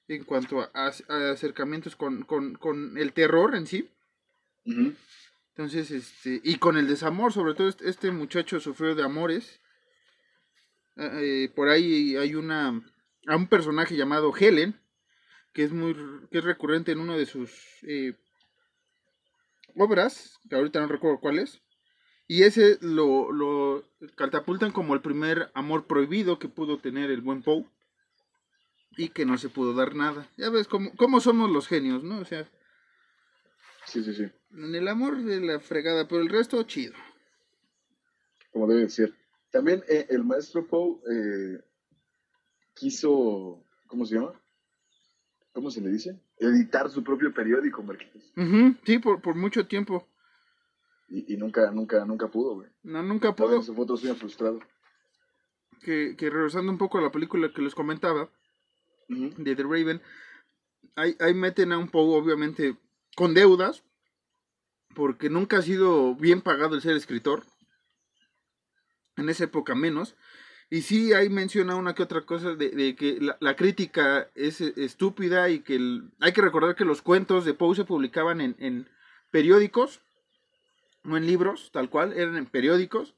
en 0.07 0.23
cuanto 0.23 0.59
a, 0.61 0.71
a 0.73 1.31
acercamientos 1.31 1.95
con, 1.95 2.23
con, 2.23 2.55
con 2.55 2.97
el 2.97 3.13
terror 3.13 3.55
en 3.55 3.67
sí. 3.67 3.89
Ujú. 4.65 4.93
Entonces, 5.55 5.91
este, 5.91 6.41
y 6.43 6.57
con 6.57 6.77
el 6.77 6.87
desamor, 6.87 7.31
sobre 7.31 7.53
todo 7.53 7.67
este, 7.67 7.87
este 7.87 8.11
muchacho 8.11 8.59
sufrió 8.59 8.95
de 8.95 9.03
amores. 9.03 9.61
Eh, 10.97 11.51
por 11.55 11.69
ahí 11.69 12.15
hay 12.15 12.35
una, 12.35 12.81
a 13.27 13.35
un 13.35 13.47
personaje 13.47 13.95
llamado 13.95 14.33
Helen, 14.35 14.79
que 15.53 15.63
es 15.63 15.71
muy, 15.71 15.95
que 16.31 16.39
es 16.39 16.43
recurrente 16.43 16.91
en 16.91 16.99
una 16.99 17.15
de 17.15 17.27
sus 17.27 17.51
eh, 17.83 18.15
obras, 19.75 20.39
que 20.49 20.55
ahorita 20.55 20.81
no 20.81 20.87
recuerdo 20.87 21.19
cuál 21.19 21.37
es. 21.37 21.61
Y 22.27 22.43
ese 22.43 22.79
lo, 22.81 23.31
lo 23.31 23.83
catapultan 24.15 24.71
como 24.71 24.95
el 24.95 25.01
primer 25.01 25.51
amor 25.53 25.85
prohibido 25.85 26.39
que 26.39 26.47
pudo 26.47 26.79
tener 26.79 27.11
el 27.11 27.21
buen 27.21 27.43
Poe. 27.43 27.65
Y 28.95 29.09
que 29.09 29.25
no 29.25 29.37
se 29.37 29.49
pudo 29.49 29.73
dar 29.73 29.95
nada. 29.95 30.27
Ya 30.37 30.49
ves 30.49 30.67
cómo, 30.67 30.95
cómo 30.95 31.19
somos 31.19 31.49
los 31.49 31.67
genios, 31.67 32.03
¿no? 32.03 32.19
O 32.19 32.25
sea, 32.25 32.47
Sí, 33.85 34.03
sí, 34.03 34.13
sí. 34.13 34.31
En 34.53 34.75
el 34.75 34.87
amor 34.87 35.23
de 35.23 35.39
la 35.41 35.59
fregada, 35.59 36.07
pero 36.07 36.21
el 36.21 36.29
resto 36.29 36.61
chido. 36.63 36.93
Como 38.51 38.67
debe 38.67 38.89
ser. 38.89 39.13
También 39.51 39.83
eh, 39.87 40.07
el 40.09 40.23
maestro 40.23 40.67
Poe 40.67 40.99
eh, 41.11 41.61
quiso. 42.73 43.63
¿Cómo 43.87 44.05
se 44.05 44.15
llama? 44.15 44.33
¿Cómo 45.53 45.69
se 45.69 45.81
le 45.81 45.89
dice? 45.89 46.19
Editar 46.39 46.89
su 46.89 47.03
propio 47.03 47.33
periódico, 47.33 47.83
Marquitos. 47.83 48.33
Sí, 48.85 48.99
por, 48.99 49.21
por 49.21 49.35
mucho 49.35 49.67
tiempo. 49.67 50.07
Y, 51.07 51.33
y 51.33 51.37
nunca, 51.37 51.69
nunca, 51.69 52.03
nunca 52.05 52.27
pudo, 52.27 52.55
güey. 52.55 52.69
No, 52.81 53.03
nunca 53.03 53.35
pudo. 53.35 53.61
su 53.61 53.75
foto 53.75 53.95
suya 53.95 54.15
frustrado. 54.15 54.59
Que, 55.81 56.15
que 56.17 56.29
regresando 56.29 56.71
un 56.71 56.77
poco 56.79 56.97
a 56.97 57.01
la 57.01 57.11
película 57.11 57.51
que 57.53 57.61
les 57.61 57.75
comentaba, 57.75 58.29
de 59.07 59.55
The 59.55 59.63
Raven, 59.63 60.01
ahí, 60.95 61.15
ahí 61.19 61.33
meten 61.33 61.71
a 61.71 61.77
un 61.77 61.89
Poe, 61.89 62.17
obviamente, 62.19 62.77
con 63.15 63.33
deudas, 63.33 63.83
porque 64.93 65.29
nunca 65.29 65.57
ha 65.57 65.61
sido 65.61 66.15
bien 66.15 66.41
pagado 66.41 66.75
el 66.75 66.81
ser 66.81 66.95
escritor. 66.95 67.43
En 69.15 69.29
esa 69.29 69.43
época 69.45 69.75
menos. 69.75 70.15
Y 70.69 70.81
sí, 70.81 71.13
ahí 71.13 71.29
menciona 71.29 71.75
una 71.75 71.93
que 71.93 72.03
otra 72.03 72.21
cosa 72.21 72.55
de, 72.55 72.95
que 72.95 73.19
la, 73.39 73.55
crítica 73.55 74.29
es 74.33 74.59
estúpida 74.59 75.49
y 75.49 75.59
que 75.59 76.01
hay 76.19 76.31
que 76.31 76.41
recordar 76.41 76.75
que 76.75 76.85
los 76.85 77.03
cuentos 77.03 77.45
de 77.45 77.53
Poe 77.53 77.75
se 77.75 77.83
publicaban 77.83 78.41
en 78.41 78.89
periódicos, 79.29 80.01
no 81.03 81.17
en 81.17 81.27
libros, 81.27 81.69
tal 81.71 81.89
cual, 81.89 82.13
eran 82.13 82.37
en 82.37 82.45
periódicos. 82.47 83.13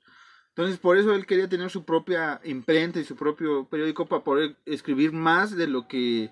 Entonces, 0.55 0.77
por 0.77 0.98
eso 0.98 1.13
él 1.13 1.25
quería 1.25 1.50
tener 1.50 1.70
su 1.70 1.84
propia 1.84 2.39
imprenta 2.46 3.01
y 3.01 3.03
su 3.03 3.17
propio 3.17 3.67
periódico 3.67 4.05
para 4.05 4.24
poder 4.24 4.55
escribir 4.65 5.12
más 5.12 5.53
de 5.53 5.67
lo 5.67 5.86
que 5.89 6.32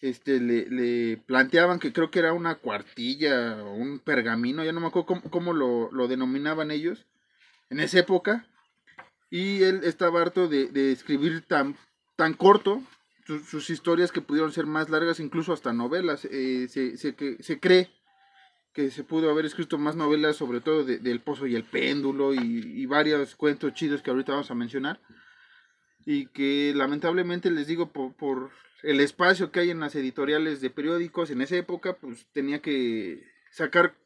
este, 0.00 0.40
le, 0.40 0.68
le 0.70 1.16
planteaban, 1.16 1.78
que 1.78 1.92
creo 1.92 2.10
que 2.10 2.18
era 2.18 2.32
una 2.32 2.56
cuartilla 2.56 3.62
o 3.62 3.74
un 3.74 3.98
pergamino, 3.98 4.64
ya 4.64 4.72
no 4.72 4.80
me 4.80 4.86
acuerdo 4.88 5.06
cómo, 5.06 5.22
cómo 5.22 5.52
lo, 5.52 5.90
lo 5.92 6.08
denominaban 6.08 6.70
ellos 6.70 7.06
en 7.70 7.80
esa 7.80 7.98
época. 8.00 8.46
Y 9.30 9.62
él 9.64 9.80
estaba 9.82 10.22
harto 10.22 10.48
de, 10.48 10.68
de 10.68 10.92
escribir 10.92 11.42
tan, 11.42 11.76
tan 12.14 12.34
corto 12.34 12.82
sus, 13.26 13.70
historias 13.70 14.12
que 14.12 14.20
pudieron 14.20 14.52
ser 14.52 14.66
más 14.66 14.88
largas, 14.88 15.18
incluso 15.18 15.52
hasta 15.52 15.72
novelas. 15.72 16.24
Eh, 16.30 16.68
se, 16.68 16.96
se, 16.96 17.16
que, 17.16 17.42
se 17.42 17.58
cree 17.58 17.90
que 18.72 18.90
se 18.90 19.02
pudo 19.02 19.30
haber 19.30 19.46
escrito 19.46 19.78
más 19.78 19.96
novelas, 19.96 20.36
sobre 20.36 20.60
todo 20.60 20.84
de- 20.84 20.98
del 20.98 21.20
Pozo 21.20 21.46
y 21.46 21.56
el 21.56 21.64
Péndulo 21.64 22.34
y, 22.34 22.38
y 22.40 22.86
varios 22.86 23.34
cuentos 23.34 23.74
chidos 23.74 24.02
que 24.02 24.10
ahorita 24.10 24.32
vamos 24.32 24.50
a 24.50 24.54
mencionar. 24.54 25.00
Y 26.04 26.26
que 26.26 26.72
lamentablemente 26.76 27.50
les 27.50 27.66
digo, 27.66 27.90
por, 27.90 28.14
por 28.14 28.52
el 28.82 29.00
espacio 29.00 29.50
que 29.50 29.60
hay 29.60 29.70
en 29.70 29.80
las 29.80 29.94
editoriales 29.94 30.60
de 30.60 30.70
periódicos 30.70 31.30
en 31.30 31.40
esa 31.40 31.56
época, 31.56 31.96
pues 31.98 32.26
tenía 32.32 32.60
que 32.60 33.26
sacar 33.50 33.96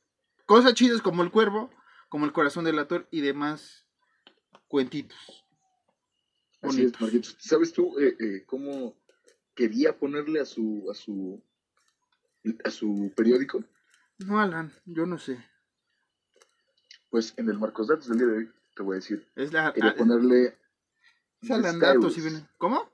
cosas 0.46 0.74
chidas 0.74 1.02
como 1.02 1.22
El 1.22 1.30
Cuervo, 1.30 1.70
como 2.08 2.24
El 2.24 2.32
Corazón 2.32 2.64
del 2.64 2.78
Ator 2.78 3.06
y 3.10 3.20
demás 3.20 3.86
cuentitos. 4.68 5.44
Así 6.62 6.84
es. 6.84 7.00
Marquitos. 7.00 7.36
¿Sabes 7.40 7.72
tú 7.72 7.98
eh, 7.98 8.16
eh, 8.18 8.44
cómo 8.46 8.96
quería 9.54 9.98
ponerle 9.98 10.40
a 10.40 10.44
su, 10.44 10.88
a 10.90 10.94
su, 10.94 11.42
a 12.64 12.70
su 12.70 13.12
periódico? 13.16 13.64
No, 14.18 14.38
Alan, 14.38 14.72
yo 14.84 15.06
no 15.06 15.18
sé. 15.18 15.44
Pues 17.08 17.34
en 17.36 17.48
el 17.48 17.58
Marcos 17.58 17.88
Datos 17.88 18.08
del 18.08 18.18
día 18.18 18.26
de 18.26 18.36
hoy, 18.38 18.50
te 18.76 18.82
voy 18.82 18.94
a 18.94 18.96
decir, 18.96 19.26
Es 19.34 19.52
la... 19.52 19.72
quería 19.72 19.90
ah, 19.90 19.96
ponerle 19.96 20.56
es 21.42 21.50
Alan 21.50 21.78
Datos, 21.80 22.14
si 22.14 22.20
viene. 22.20 22.46
¿Cómo? 22.58 22.90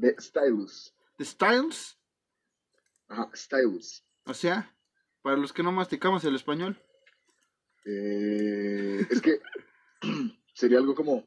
The 0.00 0.14
Stylus. 0.18 0.94
The 1.16 1.24
Styles. 1.24 1.98
Ajá, 3.08 3.30
Stylus. 3.34 4.04
O 4.24 4.34
sea, 4.34 4.74
para 5.22 5.36
los 5.36 5.52
que 5.52 5.62
no 5.62 5.72
masticamos 5.72 6.24
el 6.24 6.36
español. 6.36 6.80
Eh, 7.84 9.06
es 9.10 9.20
que 9.20 9.40
sería 10.54 10.78
algo 10.78 10.94
como 10.94 11.26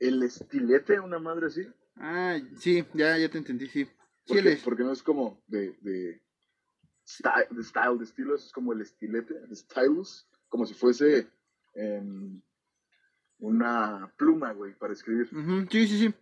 el 0.00 0.22
estilete, 0.22 1.00
una 1.00 1.18
madre 1.18 1.46
así. 1.46 1.66
Ah, 1.96 2.38
sí, 2.58 2.84
ya, 2.94 3.16
ya 3.18 3.28
te 3.28 3.38
entendí, 3.38 3.68
sí. 3.68 3.84
Sí, 4.26 4.34
Porque, 4.64 4.82
no 4.82 4.92
es 4.92 5.02
como 5.02 5.42
de, 5.46 5.76
de, 5.80 6.20
style, 7.06 7.46
de 7.50 7.62
style, 7.62 7.98
de 7.98 8.04
estilo, 8.04 8.34
es 8.34 8.50
como 8.52 8.72
el 8.72 8.80
estilete, 8.80 9.34
de 9.34 9.54
stylus, 9.54 10.26
como 10.48 10.66
si 10.66 10.74
fuese 10.74 11.28
em, 11.74 12.40
una 13.38 14.12
pluma, 14.16 14.52
güey, 14.52 14.74
para 14.74 14.92
escribir. 14.92 15.28
Ujú, 15.32 15.66
Sí, 15.70 15.86
sí, 15.86 15.98
sí. 15.98 16.14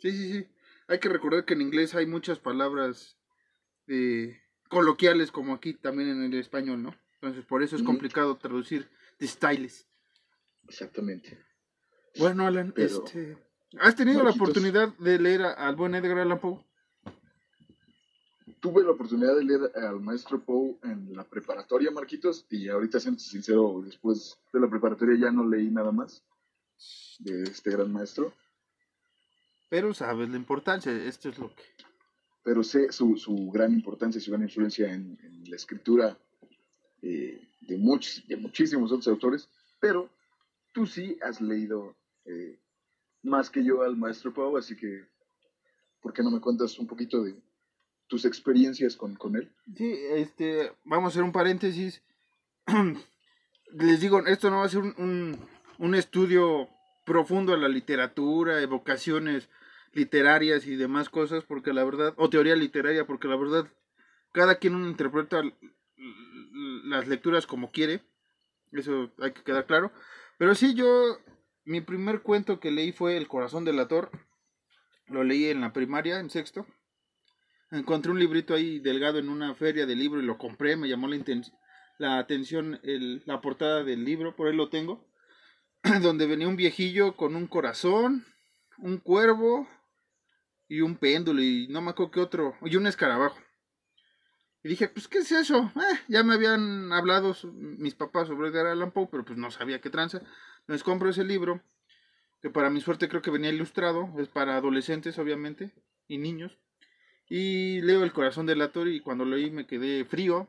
Sí, 0.00 0.10
sí, 0.12 0.32
sí. 0.32 0.46
Hay 0.88 0.98
que 0.98 1.08
recordar 1.08 1.44
que 1.44 1.54
en 1.54 1.62
inglés 1.62 1.94
hay 1.94 2.06
muchas 2.06 2.38
palabras 2.38 3.16
eh, 3.86 4.40
coloquiales 4.68 5.30
como 5.30 5.54
aquí 5.54 5.74
también 5.74 6.08
en 6.10 6.22
el 6.32 6.34
español, 6.38 6.82
¿no? 6.82 6.94
Entonces 7.14 7.44
por 7.44 7.62
eso 7.62 7.76
es 7.76 7.82
complicado 7.82 8.36
traducir 8.36 8.88
de 9.18 9.26
styles. 9.26 9.86
Exactamente. 10.68 11.38
Bueno, 12.18 12.46
Alan, 12.46 12.72
Pero- 12.74 13.04
este, 13.04 13.36
¿has 13.78 13.94
tenido 13.94 14.22
la 14.24 14.30
oportunidad 14.30 14.96
de 14.98 15.18
leer 15.18 15.42
a- 15.42 15.52
al 15.52 15.76
buen 15.76 15.94
Edgar 15.94 16.18
Allan 16.18 16.40
Poe? 16.40 16.64
Tuve 18.60 18.82
la 18.82 18.90
oportunidad 18.90 19.36
de 19.36 19.44
leer 19.44 19.72
al 19.76 20.00
maestro 20.00 20.40
Poe 20.42 20.76
en 20.82 21.14
la 21.14 21.24
preparatoria, 21.24 21.90
Marquitos, 21.90 22.46
y 22.50 22.68
ahorita, 22.68 23.00
siendo 23.00 23.20
sincero, 23.20 23.80
después 23.84 24.38
de 24.52 24.60
la 24.60 24.68
preparatoria 24.68 25.16
ya 25.18 25.30
no 25.30 25.48
leí 25.48 25.70
nada 25.70 25.92
más 25.92 26.22
de 27.20 27.42
este 27.44 27.70
gran 27.70 27.92
maestro, 27.92 28.32
Pero 29.70 29.94
sabes 29.94 30.28
la 30.28 30.36
importancia, 30.36 30.92
esto 30.92 31.28
es 31.30 31.38
lo 31.38 31.54
que... 31.54 31.62
pero 32.42 32.62
sé 32.64 32.90
su, 32.90 33.16
su 33.16 33.50
gran 33.50 33.72
importancia 33.72 34.18
y 34.18 34.22
su 34.22 34.32
gran 34.32 34.42
influencia 34.42 34.92
en, 34.92 35.16
en 35.22 35.48
la 35.48 35.56
escritura 35.56 36.18
eh, 37.02 37.40
de, 37.60 37.78
muchos, 37.78 38.26
de 38.26 38.36
muchísimos 38.36 38.90
otros 38.90 39.06
autores, 39.08 39.48
pero 39.78 40.10
tú 40.72 40.86
sí 40.86 41.16
has 41.22 41.40
leído 41.40 41.94
eh, 42.24 42.58
más 43.22 43.48
que 43.48 43.64
yo 43.64 43.82
al 43.82 43.96
maestro 43.96 44.34
Pau, 44.34 44.56
así 44.56 44.76
que, 44.76 45.04
¿por 46.02 46.12
qué 46.12 46.22
no 46.24 46.32
me 46.32 46.40
cuentas 46.40 46.76
un 46.78 46.88
poquito 46.88 47.22
de 47.22 47.36
tus 48.08 48.24
experiencias 48.24 48.96
con, 48.96 49.14
con 49.14 49.36
él? 49.36 49.48
Sí, 49.76 49.94
este, 50.10 50.72
vamos 50.84 51.06
a 51.06 51.10
hacer 51.10 51.22
un 51.22 51.32
paréntesis. 51.32 52.02
Les 53.72 54.00
digo, 54.00 54.26
esto 54.26 54.50
no 54.50 54.58
va 54.58 54.64
a 54.64 54.68
ser 54.68 54.80
un, 54.80 54.94
un, 54.98 55.38
un 55.78 55.94
estudio 55.94 56.68
profundo 57.06 57.52
a 57.54 57.56
la 57.56 57.68
literatura, 57.68 58.60
evocaciones 58.60 59.48
literarias 59.92 60.66
y 60.66 60.76
demás 60.76 61.08
cosas, 61.08 61.44
porque 61.44 61.72
la 61.72 61.84
verdad, 61.84 62.14
o 62.16 62.30
teoría 62.30 62.56
literaria, 62.56 63.06
porque 63.06 63.28
la 63.28 63.36
verdad, 63.36 63.66
cada 64.32 64.56
quien 64.56 64.74
interpreta 64.84 65.42
las 66.84 67.08
lecturas 67.08 67.46
como 67.46 67.70
quiere, 67.70 68.02
eso 68.72 69.10
hay 69.18 69.32
que 69.32 69.42
quedar 69.42 69.66
claro. 69.66 69.92
Pero 70.38 70.54
sí, 70.54 70.74
yo, 70.74 71.18
mi 71.64 71.80
primer 71.80 72.22
cuento 72.22 72.60
que 72.60 72.70
leí 72.70 72.92
fue 72.92 73.16
El 73.16 73.28
corazón 73.28 73.64
del 73.64 73.80
ator, 73.80 74.10
lo 75.06 75.24
leí 75.24 75.46
en 75.46 75.60
la 75.60 75.72
primaria, 75.72 76.20
en 76.20 76.30
sexto. 76.30 76.66
Encontré 77.72 78.10
un 78.10 78.18
librito 78.18 78.54
ahí 78.54 78.78
delgado 78.80 79.18
en 79.18 79.28
una 79.28 79.54
feria 79.54 79.86
de 79.86 79.96
libro 79.96 80.20
y 80.20 80.26
lo 80.26 80.38
compré, 80.38 80.76
me 80.76 80.88
llamó 80.88 81.08
la, 81.08 81.18
la 81.98 82.18
atención 82.18 82.80
el, 82.82 83.22
la 83.26 83.40
portada 83.40 83.84
del 83.84 84.04
libro, 84.04 84.34
por 84.34 84.48
ahí 84.48 84.56
lo 84.56 84.70
tengo, 84.70 85.06
donde 86.02 86.26
venía 86.26 86.48
un 86.48 86.56
viejillo 86.56 87.16
con 87.16 87.36
un 87.36 87.46
corazón, 87.46 88.24
un 88.78 88.98
cuervo 88.98 89.68
y 90.70 90.82
un 90.82 90.96
péndulo 90.96 91.42
y 91.42 91.66
no 91.68 91.82
me 91.82 91.90
acuerdo 91.90 92.12
qué 92.12 92.20
otro, 92.20 92.54
y 92.62 92.76
un 92.76 92.86
escarabajo. 92.86 93.36
Y 94.62 94.68
dije, 94.68 94.88
pues, 94.88 95.08
¿qué 95.08 95.18
es 95.18 95.32
eso? 95.32 95.72
Eh, 95.74 96.00
ya 96.06 96.22
me 96.22 96.34
habían 96.34 96.92
hablado 96.92 97.34
mis 97.52 97.96
papás 97.96 98.28
sobre 98.28 98.48
Edgar 98.48 98.66
Allan 98.66 98.92
Poe, 98.92 99.08
pero 99.10 99.24
pues 99.24 99.36
no 99.36 99.50
sabía 99.50 99.80
qué 99.80 99.90
tranza. 99.90 100.22
Entonces 100.60 100.84
compro 100.84 101.10
ese 101.10 101.24
libro, 101.24 101.60
que 102.40 102.50
para 102.50 102.70
mi 102.70 102.80
suerte 102.80 103.08
creo 103.08 103.20
que 103.20 103.32
venía 103.32 103.50
ilustrado, 103.50 104.14
es 104.18 104.28
para 104.28 104.56
adolescentes 104.56 105.18
obviamente, 105.18 105.72
y 106.06 106.18
niños. 106.18 106.56
Y 107.28 107.80
leo 107.80 108.04
El 108.04 108.12
corazón 108.12 108.46
del 108.46 108.62
ator 108.62 108.86
y 108.86 109.00
cuando 109.00 109.24
lo 109.24 109.36
leí 109.36 109.50
me 109.50 109.66
quedé 109.66 110.04
frío, 110.04 110.48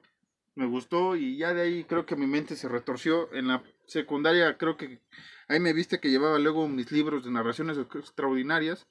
me 0.54 0.68
gustó 0.68 1.16
y 1.16 1.38
ya 1.38 1.56
de 1.56 1.62
ahí 1.62 1.84
creo 1.86 2.06
que 2.06 2.16
mi 2.16 2.28
mente 2.28 2.56
se 2.56 2.70
retorció. 2.70 3.34
En 3.34 3.48
la 3.48 3.64
secundaria 3.88 4.56
creo 4.58 4.78
que 4.78 5.00
ahí 5.48 5.60
me 5.60 5.74
viste 5.74 6.00
que 6.00 6.12
llevaba 6.12 6.38
luego 6.38 6.68
mis 6.68 6.92
libros 6.92 7.24
de 7.24 7.32
narraciones 7.32 7.80
extraordinarias. 7.80 8.88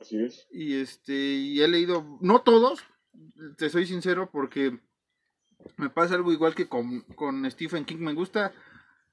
Así 0.00 0.18
es. 0.18 0.48
Y 0.50 0.80
este, 0.80 1.14
y 1.14 1.60
he 1.60 1.68
leído, 1.68 2.18
no 2.20 2.40
todos, 2.40 2.82
te 3.58 3.68
soy 3.68 3.86
sincero, 3.86 4.30
porque 4.32 4.80
me 5.76 5.90
pasa 5.90 6.14
algo 6.14 6.32
igual 6.32 6.54
que 6.54 6.68
con, 6.68 7.02
con 7.02 7.48
Stephen 7.50 7.84
King. 7.84 7.98
Me 7.98 8.14
gusta 8.14 8.52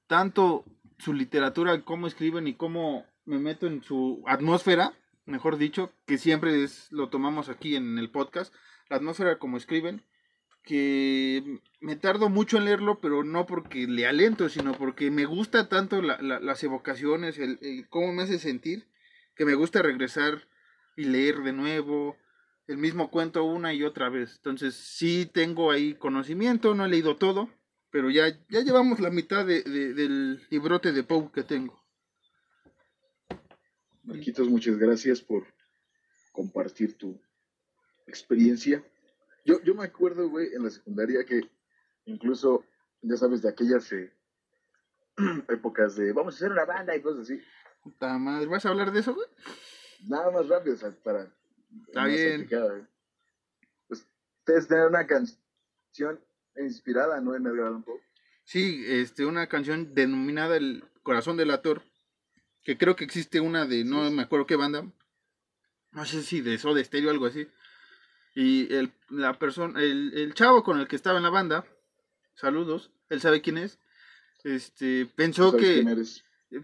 tanto 0.06 0.64
su 0.98 1.12
literatura, 1.12 1.84
cómo 1.84 2.06
escriben 2.06 2.46
y 2.46 2.54
cómo 2.54 3.06
me 3.24 3.38
meto 3.38 3.66
en 3.66 3.82
su 3.82 4.22
atmósfera, 4.26 4.94
mejor 5.26 5.58
dicho, 5.58 5.92
que 6.06 6.18
siempre 6.18 6.64
es, 6.64 6.90
lo 6.90 7.10
tomamos 7.10 7.50
aquí 7.50 7.76
en 7.76 7.98
el 7.98 8.10
podcast, 8.10 8.54
la 8.88 8.96
atmósfera 8.96 9.38
como 9.38 9.58
escriben, 9.58 10.02
que 10.62 11.60
me 11.80 11.96
tardo 11.96 12.30
mucho 12.30 12.56
en 12.56 12.64
leerlo, 12.64 13.00
pero 13.00 13.22
no 13.24 13.46
porque 13.46 13.86
le 13.86 14.06
alento, 14.06 14.48
sino 14.48 14.72
porque 14.72 15.10
me 15.10 15.26
gusta 15.26 15.68
tanto 15.68 16.00
la, 16.02 16.20
las 16.20 16.64
evocaciones, 16.64 17.38
el, 17.38 17.58
el, 17.60 17.88
cómo 17.88 18.12
me 18.12 18.22
hace 18.22 18.38
sentir, 18.38 18.88
que 19.36 19.44
me 19.44 19.54
gusta 19.54 19.82
regresar 19.82 20.47
y 20.98 21.04
leer 21.04 21.44
de 21.44 21.52
nuevo, 21.52 22.16
el 22.66 22.76
mismo 22.76 23.08
cuento 23.08 23.44
una 23.44 23.72
y 23.72 23.84
otra 23.84 24.08
vez. 24.08 24.34
Entonces 24.38 24.74
sí 24.74 25.30
tengo 25.32 25.70
ahí 25.70 25.94
conocimiento, 25.94 26.74
no 26.74 26.84
he 26.84 26.88
leído 26.88 27.16
todo, 27.16 27.48
pero 27.92 28.10
ya, 28.10 28.28
ya 28.48 28.62
llevamos 28.62 28.98
la 28.98 29.10
mitad 29.10 29.46
de, 29.46 29.62
del 29.62 30.44
librote 30.50 30.90
de 30.90 31.04
Poe 31.04 31.30
que 31.32 31.44
tengo. 31.44 31.80
Marquitos, 34.02 34.48
muchas 34.48 34.76
gracias 34.76 35.20
por 35.20 35.46
compartir 36.32 36.98
tu 36.98 37.20
experiencia. 38.08 38.82
Yo, 39.44 39.62
yo 39.62 39.76
me 39.76 39.84
acuerdo, 39.84 40.28
güey, 40.28 40.52
en 40.52 40.64
la 40.64 40.70
secundaria 40.70 41.24
que 41.24 41.48
incluso, 42.06 42.64
ya 43.02 43.16
sabes, 43.16 43.40
de 43.42 43.50
aquellas 43.50 43.92
eh, 43.92 44.12
épocas 45.48 45.94
de 45.94 46.12
vamos 46.12 46.34
a 46.34 46.36
hacer 46.38 46.50
una 46.50 46.64
banda 46.64 46.96
y 46.96 47.02
cosas 47.02 47.22
así. 47.22 47.40
Puta 47.84 48.18
madre, 48.18 48.46
¿vas 48.46 48.66
a 48.66 48.70
hablar 48.70 48.90
de 48.90 48.98
eso, 48.98 49.14
güey? 49.14 49.28
Nada 50.06 50.30
más 50.30 50.48
rápido, 50.48 50.74
o 50.74 50.78
sea, 50.78 50.90
para 51.02 51.32
Está 51.86 52.06
bien. 52.06 52.48
Pues, 53.88 54.06
ustedes 54.38 54.68
tienen 54.68 54.86
una 54.86 55.06
canción 55.06 56.20
inspirada, 56.56 57.20
¿no? 57.20 57.34
En 57.34 57.46
Edgar 57.46 57.66
Allan 57.66 57.82
Poe. 57.82 58.00
Sí, 58.44 58.84
este, 58.86 59.26
una 59.26 59.46
canción 59.46 59.94
denominada 59.94 60.56
El 60.56 60.84
Corazón 61.02 61.36
del 61.36 61.50
Ator, 61.50 61.82
que 62.62 62.78
creo 62.78 62.96
que 62.96 63.04
existe 63.04 63.40
una 63.40 63.66
de, 63.66 63.84
no 63.84 64.10
me 64.10 64.22
acuerdo 64.22 64.46
qué 64.46 64.56
banda, 64.56 64.90
no 65.92 66.04
sé 66.04 66.22
si 66.22 66.40
de 66.40 66.58
Soda 66.58 66.82
Stereo 66.82 67.08
o 67.08 67.12
algo 67.12 67.26
así. 67.26 67.46
Y 68.34 68.72
el, 68.72 68.92
la 69.10 69.38
persona, 69.38 69.80
el, 69.82 70.12
el 70.14 70.34
chavo 70.34 70.62
con 70.62 70.78
el 70.78 70.88
que 70.88 70.96
estaba 70.96 71.18
en 71.18 71.24
la 71.24 71.30
banda, 71.30 71.66
saludos, 72.34 72.90
él 73.10 73.20
sabe 73.20 73.42
quién 73.42 73.58
es, 73.58 73.78
este, 74.44 75.06
pensó 75.06 75.56
que 75.56 75.84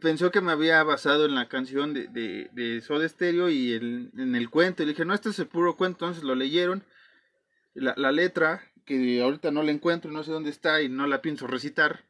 pensó 0.00 0.30
que 0.30 0.40
me 0.40 0.52
había 0.52 0.82
basado 0.82 1.26
en 1.26 1.34
la 1.34 1.48
canción 1.48 1.94
de, 1.94 2.08
de, 2.08 2.50
de 2.52 2.80
Soda 2.80 3.08
Stereo 3.08 3.48
y 3.48 3.72
el, 3.72 4.10
en 4.16 4.34
el 4.34 4.50
cuento. 4.50 4.82
Y 4.82 4.86
le 4.86 4.92
dije, 4.92 5.04
no, 5.04 5.14
este 5.14 5.30
es 5.30 5.38
el 5.38 5.46
puro 5.46 5.76
cuento. 5.76 6.04
Entonces 6.04 6.24
lo 6.24 6.34
leyeron. 6.34 6.84
La, 7.74 7.94
la 7.96 8.12
letra, 8.12 8.62
que 8.84 9.20
ahorita 9.20 9.50
no 9.50 9.62
la 9.62 9.72
encuentro, 9.72 10.10
no 10.10 10.22
sé 10.22 10.30
dónde 10.30 10.50
está 10.50 10.80
y 10.82 10.88
no 10.88 11.06
la 11.06 11.22
pienso 11.22 11.46
recitar. 11.46 12.04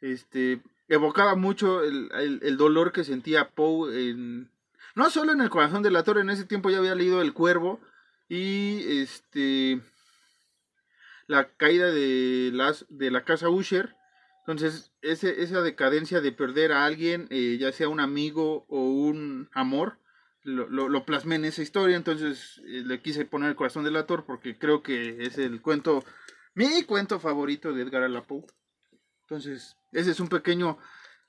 Este, 0.00 0.60
evocaba 0.88 1.36
mucho 1.36 1.84
el, 1.84 2.10
el, 2.14 2.40
el 2.42 2.56
dolor 2.56 2.92
que 2.92 3.04
sentía 3.04 3.50
Poe 3.50 4.10
en... 4.10 4.50
No 4.94 5.08
solo 5.08 5.32
en 5.32 5.40
el 5.40 5.50
corazón 5.50 5.82
de 5.82 5.90
la 5.90 6.02
torre, 6.02 6.20
en 6.20 6.30
ese 6.30 6.44
tiempo 6.44 6.68
ya 6.68 6.78
había 6.78 6.94
leído 6.94 7.22
El 7.22 7.32
Cuervo 7.32 7.80
y 8.28 9.00
este 9.00 9.80
la 11.26 11.48
caída 11.56 11.90
de 11.90 12.50
las 12.52 12.86
de 12.88 13.10
la 13.10 13.24
casa 13.24 13.48
Usher 13.48 13.94
entonces, 14.46 14.90
ese, 15.02 15.42
esa 15.42 15.62
decadencia 15.62 16.20
de 16.20 16.32
perder 16.32 16.72
a 16.72 16.84
alguien, 16.84 17.28
eh, 17.30 17.58
ya 17.60 17.70
sea 17.70 17.88
un 17.88 18.00
amigo 18.00 18.66
o 18.68 18.90
un 18.90 19.48
amor, 19.52 19.98
lo, 20.42 20.68
lo, 20.68 20.88
lo 20.88 21.04
plasmé 21.04 21.36
en 21.36 21.44
esa 21.44 21.62
historia. 21.62 21.96
Entonces, 21.96 22.60
eh, 22.66 22.82
le 22.84 23.00
quise 23.00 23.24
poner 23.24 23.50
el 23.50 23.56
corazón 23.56 23.84
del 23.84 23.96
ator 23.96 24.24
porque 24.26 24.58
creo 24.58 24.82
que 24.82 25.24
es 25.24 25.38
el 25.38 25.62
cuento, 25.62 26.04
mi 26.54 26.82
cuento 26.82 27.20
favorito 27.20 27.72
de 27.72 27.82
Edgar 27.82 28.02
Allan 28.02 28.24
Poe. 28.24 28.44
Entonces, 29.22 29.76
ese 29.92 30.10
es 30.10 30.18
un 30.18 30.28
pequeño, 30.28 30.76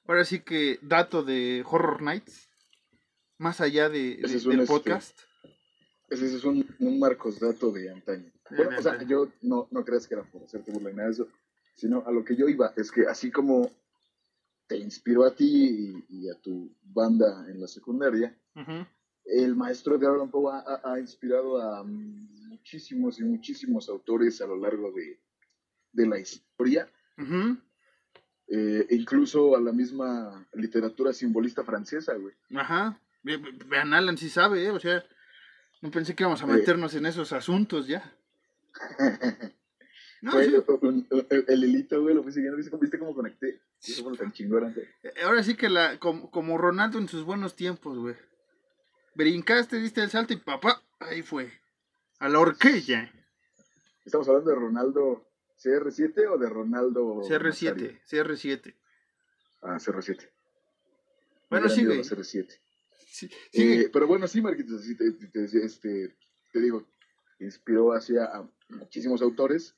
ahora 0.08 0.26
sí 0.26 0.40
que, 0.40 0.80
dato 0.82 1.22
de 1.22 1.64
Horror 1.68 2.02
Nights, 2.02 2.50
más 3.38 3.62
allá 3.62 3.90
de, 3.90 4.16
del 4.16 4.26
este, 4.26 4.66
podcast. 4.66 5.20
Ese 6.10 6.36
es 6.36 6.44
un, 6.44 6.68
un 6.80 7.00
Marcos 7.00 7.40
dato 7.40 7.72
de 7.72 7.92
antaño. 7.92 8.32
Bueno, 8.50 8.78
o 8.78 8.82
sea, 8.82 9.02
yo 9.04 9.32
no, 9.44 9.68
no 9.70 9.86
creas 9.86 10.08
que 10.08 10.16
era 10.16 10.24
por 10.24 10.44
hacerte 10.44 10.72
burla 10.72 10.90
ni 10.90 10.96
nada 10.96 11.10
de 11.10 11.14
eso 11.14 11.28
sino 11.76 12.04
a 12.06 12.12
lo 12.12 12.24
que 12.24 12.36
yo 12.36 12.48
iba, 12.48 12.74
es 12.76 12.92
que 12.92 13.08
así 13.08 13.32
como 13.32 13.72
te 14.68 14.78
inspiró 14.78 15.26
a 15.26 15.36
ti 15.36 16.04
y, 16.10 16.26
y 16.26 16.30
a 16.30 16.36
tu 16.42 16.74
banda 16.84 17.46
en 17.50 17.60
la 17.62 17.68
secundaria, 17.68 18.36
Uh 18.56 18.60
-huh. 18.62 18.88
el 19.26 19.56
maestro 19.56 19.98
de 19.98 20.06
Allan 20.08 20.30
Poe 20.30 20.54
ha, 20.54 20.82
ha, 20.84 21.00
inspirado 21.00 21.60
a 21.62 21.84
muchísimos 21.84 23.20
y 23.20 23.24
muchísimos 23.24 23.90
autores 23.90 24.40
a 24.42 24.46
lo 24.48 24.56
largo 24.58 24.92
de, 24.92 25.20
de 25.92 26.08
la 26.08 26.20
historia, 26.20 26.88
Uh 27.18 27.22
-huh. 27.24 27.62
eh, 28.48 28.86
incluso 28.92 29.56
a 29.56 29.60
la 29.62 29.72
misma 29.72 30.48
literatura 30.54 31.14
simbolista 31.14 31.64
francesa, 31.64 32.14
güey. 32.14 32.34
Ajá. 32.56 33.00
Ve- 33.24 33.38
ve- 33.38 33.52
Vean, 33.68 33.94
Alan 33.94 34.18
sí 34.18 34.30
sabe, 34.30 34.66
¿eh? 34.66 34.72
O 34.72 34.80
sea, 34.80 35.04
no 35.82 35.90
pensé 35.92 36.14
que 36.16 36.24
íbamos 36.24 36.42
a 36.44 36.46
meternos 36.48 36.94
en 36.96 37.06
esos 37.06 37.34
asuntos 37.34 37.88
ya. 37.88 38.14
No, 40.24 40.32
Güey, 40.32 40.50
sí, 40.52 40.56
un- 40.82 41.06
un- 41.12 41.28
el, 41.30 41.46
el 41.50 41.64
hilito, 41.66 42.02
güey, 42.02 42.16
lo 42.16 42.24
fui 42.24 42.32
siguiendo, 42.32 42.56
¿viste, 42.58 42.98
cómo- 42.98 43.14
conecté? 43.14 43.60
Y 43.86 43.92
Eso 43.92 44.04
fue 44.04 44.14
lo 44.14 44.18
tan 44.18 44.32
chingón 44.32 44.74
ahora 45.22 45.44
sí 45.44 45.56
que 45.56 45.68
la, 45.70 46.00
como, 46.00 46.32
como 46.32 46.58
Ronaldo 46.58 46.98
en 46.98 47.10
sus 47.10 47.26
buenos 47.26 47.58
tiempos, 47.58 47.98
güey. 47.98 48.16
Brincaste, 49.16 49.78
diste 49.80 50.02
el 50.02 50.10
salto 50.10 50.32
y 50.32 50.38
papá, 50.38 50.82
ahí 51.00 51.24
fue. 51.24 51.52
A 52.20 52.30
la 52.30 52.40
horquilla. 52.40 53.12
¿Estamos 54.06 54.26
hablando 54.30 54.50
de 54.52 54.56
Ronaldo 54.56 55.28
CR7 55.62 56.26
o 56.32 56.38
de 56.38 56.48
Ronaldo 56.50 57.22
CR7, 57.24 57.42
Nazario? 57.44 58.00
CR7. 58.10 58.76
Ah, 59.62 59.76
CR7. 59.78 60.30
Bueno, 61.50 61.68
sigue. 61.68 61.82
ídolo 61.96 62.02
CR7. 62.04 62.48
Sí. 63.12 63.30
Eh, 63.52 63.90
pero 63.92 64.08
bueno, 64.08 64.26
sí, 64.28 64.42
Marquitos, 64.42 64.84
te, 64.98 65.12
te- 65.12 65.28
te- 65.28 65.66
este, 65.66 66.16
te 66.54 66.60
digo, 66.62 66.88
inspiró 67.40 67.92
hacia 67.94 68.24
a 68.26 68.50
muchísimos 68.70 69.22
autores. 69.22 69.76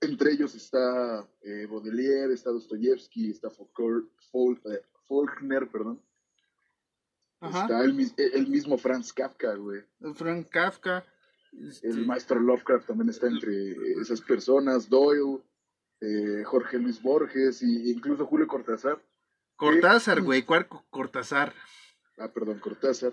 Entre 0.00 0.32
ellos 0.32 0.54
está 0.54 1.28
eh, 1.42 1.66
Baudelaire, 1.68 2.32
está 2.32 2.50
Dostoyevsky, 2.50 3.30
está 3.30 3.50
Faulkner, 3.50 4.76
eh, 4.76 4.82
Faulkner, 5.08 5.68
perdón. 5.68 6.00
Ajá. 7.40 7.62
Está 7.62 7.84
el, 7.84 7.94
mis- 7.94 8.14
el 8.16 8.46
mismo 8.48 8.78
Franz 8.78 9.12
Kafka, 9.12 9.54
güey. 9.54 9.82
Frank 10.14 10.48
Kafka. 10.50 11.04
este, 11.52 11.88
El 11.88 12.06
maestro 12.06 12.38
Lovecraft 12.40 12.86
también 12.86 13.08
está 13.10 13.26
entre 13.28 13.72
esas 14.00 14.20
personas, 14.20 14.88
Doyle, 14.88 15.40
eh, 16.00 16.42
Jorge 16.44 16.78
Luis 16.78 17.00
Borges 17.02 17.62
e 17.62 17.66
incluso 17.90 18.26
Julio 18.26 18.46
Cortázar. 18.46 19.00
Cortázar, 19.56 20.22
güey, 20.22 20.42
¿cuál 20.44 20.68
co- 20.68 20.84
Cortázar? 20.90 21.52
Ah, 22.18 22.32
perdón, 22.32 22.60
Cortázar. 22.60 23.12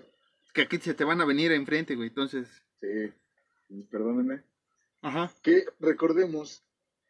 Que 0.54 0.62
aquí 0.62 0.78
se 0.78 0.94
te 0.94 1.04
van 1.04 1.20
a 1.20 1.24
venir 1.24 1.50
enfrente, 1.52 1.96
güey, 1.96 2.08
entonces. 2.08 2.48
Sí, 2.80 3.12
perdónenme. 3.90 4.44
Ajá. 5.02 5.32
Que 5.42 5.64
recordemos 5.80 6.64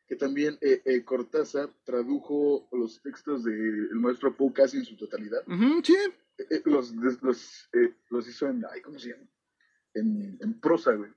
que 0.08 0.16
también 0.16 0.58
eh, 0.60 0.82
eh, 0.84 1.04
Cortázar 1.04 1.70
tradujo 1.84 2.68
los 2.72 3.02
textos 3.02 3.44
del 3.44 3.90
maestro 3.94 4.36
Poe 4.36 4.52
casi 4.52 4.76
en 4.78 4.84
su 4.84 4.96
totalidad. 4.96 5.40
Ujú, 5.48 5.82
sí. 5.84 5.96
Eh, 6.38 6.44
eh, 6.50 6.62
los, 6.64 6.92
los, 7.22 7.68
los 8.10 8.28
hizo 8.28 8.48
en, 8.48 8.64
ay, 8.72 8.80
¿cómo 8.82 8.98
se 8.98 9.10
llama? 9.10 9.24
En, 9.94 10.38
en 10.40 10.60
prosa, 10.60 10.92
güey. 10.92 11.10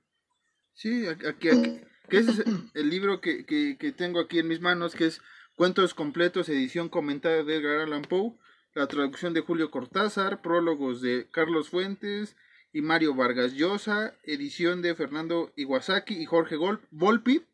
Sí, 0.74 1.06
aquí, 1.06 1.26
aquí- 1.26 1.80
que 2.08 2.18
ese 2.18 2.30
es 2.32 2.44
el 2.74 2.90
libro 2.90 3.20
que, 3.20 3.44
que, 3.46 3.76
que 3.78 3.92
tengo 3.92 4.18
aquí 4.20 4.38
en 4.40 4.48
mis 4.48 4.60
manos, 4.60 4.94
que 4.94 5.06
es 5.06 5.20
Cuentos 5.54 5.92
completos, 5.94 6.48
edición 6.48 6.88
comentada 6.88 7.44
de 7.44 7.56
Edgar 7.56 7.80
Allan 7.80 8.02
Poe, 8.02 8.32
la 8.74 8.86
traducción 8.88 9.34
de 9.34 9.42
Julio 9.42 9.70
Cortázar, 9.70 10.40
prólogos 10.40 11.02
de 11.02 11.28
Carlos 11.30 11.68
Fuentes 11.68 12.34
y 12.72 12.80
Mario 12.80 13.14
Vargas 13.14 13.52
Llosa, 13.52 14.14
edición 14.22 14.80
de 14.80 14.94
Fernando 14.94 15.52
Iwasaki 15.56 16.14
y 16.14 16.24
Jorge 16.24 16.56
Gol- 16.56 16.80
Volpi. 16.90 17.44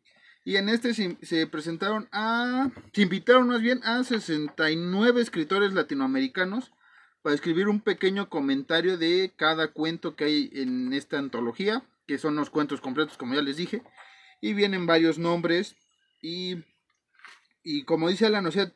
Y 0.47 0.55
en 0.55 0.69
este 0.69 0.93
se, 0.93 1.17
se 1.23 1.45
presentaron 1.45 2.07
a, 2.13 2.71
se 2.93 3.01
invitaron 3.01 3.49
más 3.49 3.61
bien 3.61 3.83
a 3.83 4.01
69 4.05 5.19
escritores 5.19 5.73
latinoamericanos 5.73 6.71
para 7.21 7.35
escribir 7.35 7.67
un 7.67 7.81
pequeño 7.81 8.29
comentario 8.29 8.97
de 8.97 9.33
cada 9.35 9.73
cuento 9.73 10.15
que 10.15 10.23
hay 10.23 10.49
en 10.53 10.93
esta 10.93 11.19
antología, 11.19 11.83
que 12.05 12.17
son 12.17 12.37
los 12.37 12.49
cuentos 12.49 12.79
completos, 12.79 13.17
como 13.17 13.35
ya 13.35 13.41
les 13.41 13.57
dije, 13.57 13.83
y 14.39 14.53
vienen 14.53 14.85
varios 14.85 15.19
nombres, 15.19 15.75
y, 16.21 16.63
y 17.61 17.83
como 17.83 18.07
dice 18.07 18.25
Alan, 18.25 18.45
o 18.45 18.51
sea, 18.51 18.71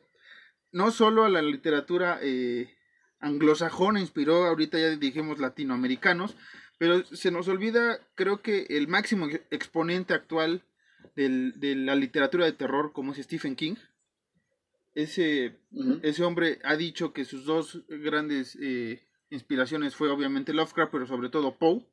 no 0.72 0.90
solo 0.90 1.24
a 1.24 1.30
la 1.30 1.40
literatura 1.40 2.18
eh, 2.20 2.76
anglosajona 3.18 3.98
inspiró, 3.98 4.44
ahorita 4.44 4.78
ya 4.78 4.90
dijimos 4.96 5.38
latinoamericanos, 5.38 6.36
pero 6.76 7.02
se 7.06 7.30
nos 7.30 7.48
olvida, 7.48 7.98
creo 8.14 8.42
que 8.42 8.66
el 8.68 8.88
máximo 8.88 9.24
ex- 9.24 9.40
exponente 9.50 10.12
actual 10.12 10.66
del- 11.14 11.58
de 11.60 11.74
la 11.74 11.94
literatura 11.94 12.44
de 12.46 12.52
terror, 12.52 12.92
como 12.92 13.12
es 13.12 13.18
Stephen 13.18 13.56
King, 13.56 13.76
ese 14.94 15.56
ese 16.02 16.22
hombre 16.24 16.58
ha 16.64 16.76
dicho 16.76 17.12
que 17.12 17.24
sus 17.24 17.44
dos 17.46 17.82
grandes 17.88 18.56
eh, 18.60 19.02
inspiraciones 19.30 19.96
fue 19.96 20.10
obviamente 20.10 20.52
Lovecraft, 20.52 20.92
pero 20.92 21.06
sobre 21.06 21.30
todo 21.30 21.56
Poe, 21.56 21.86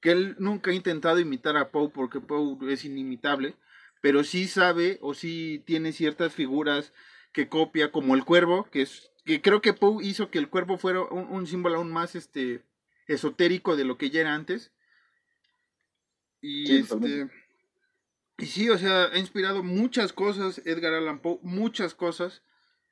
que 0.00 0.10
él 0.10 0.34
nunca 0.38 0.70
ha 0.70 0.74
intentado 0.74 1.20
imitar 1.20 1.56
a 1.56 1.70
Poe 1.70 1.90
porque 1.90 2.20
Poe 2.20 2.56
es 2.72 2.84
inimitable, 2.84 3.54
pero 4.00 4.24
sí 4.24 4.48
sabe 4.48 4.98
o 5.00 5.14
sí 5.14 5.62
tiene 5.66 5.92
ciertas 5.92 6.32
figuras 6.34 6.92
que 7.32 7.48
copia, 7.48 7.92
como 7.92 8.14
el 8.16 8.24
cuervo, 8.24 8.68
que 8.70 8.82
es 8.82 9.10
que 9.24 9.40
creo 9.40 9.62
que 9.62 9.72
Poe 9.72 10.04
hizo 10.04 10.30
que 10.30 10.38
el 10.40 10.48
cuervo 10.48 10.76
fuera 10.78 11.02
un, 11.02 11.26
un 11.30 11.46
símbolo 11.46 11.76
aún 11.76 11.92
más 11.92 12.16
este 12.16 12.64
esotérico 13.06 13.76
de 13.76 13.84
lo 13.84 13.96
que 13.96 14.10
ya 14.10 14.22
era 14.22 14.34
antes. 14.34 14.72
Y 16.40 16.66
Sí, 16.66 16.76
este. 16.78 17.30
Y 18.42 18.46
sí, 18.46 18.68
o 18.70 18.76
sea, 18.76 19.04
ha 19.04 19.18
inspirado 19.18 19.62
muchas 19.62 20.12
cosas 20.12 20.60
Edgar 20.64 20.94
Allan 20.94 21.20
Poe, 21.20 21.38
muchas 21.42 21.94
cosas. 21.94 22.42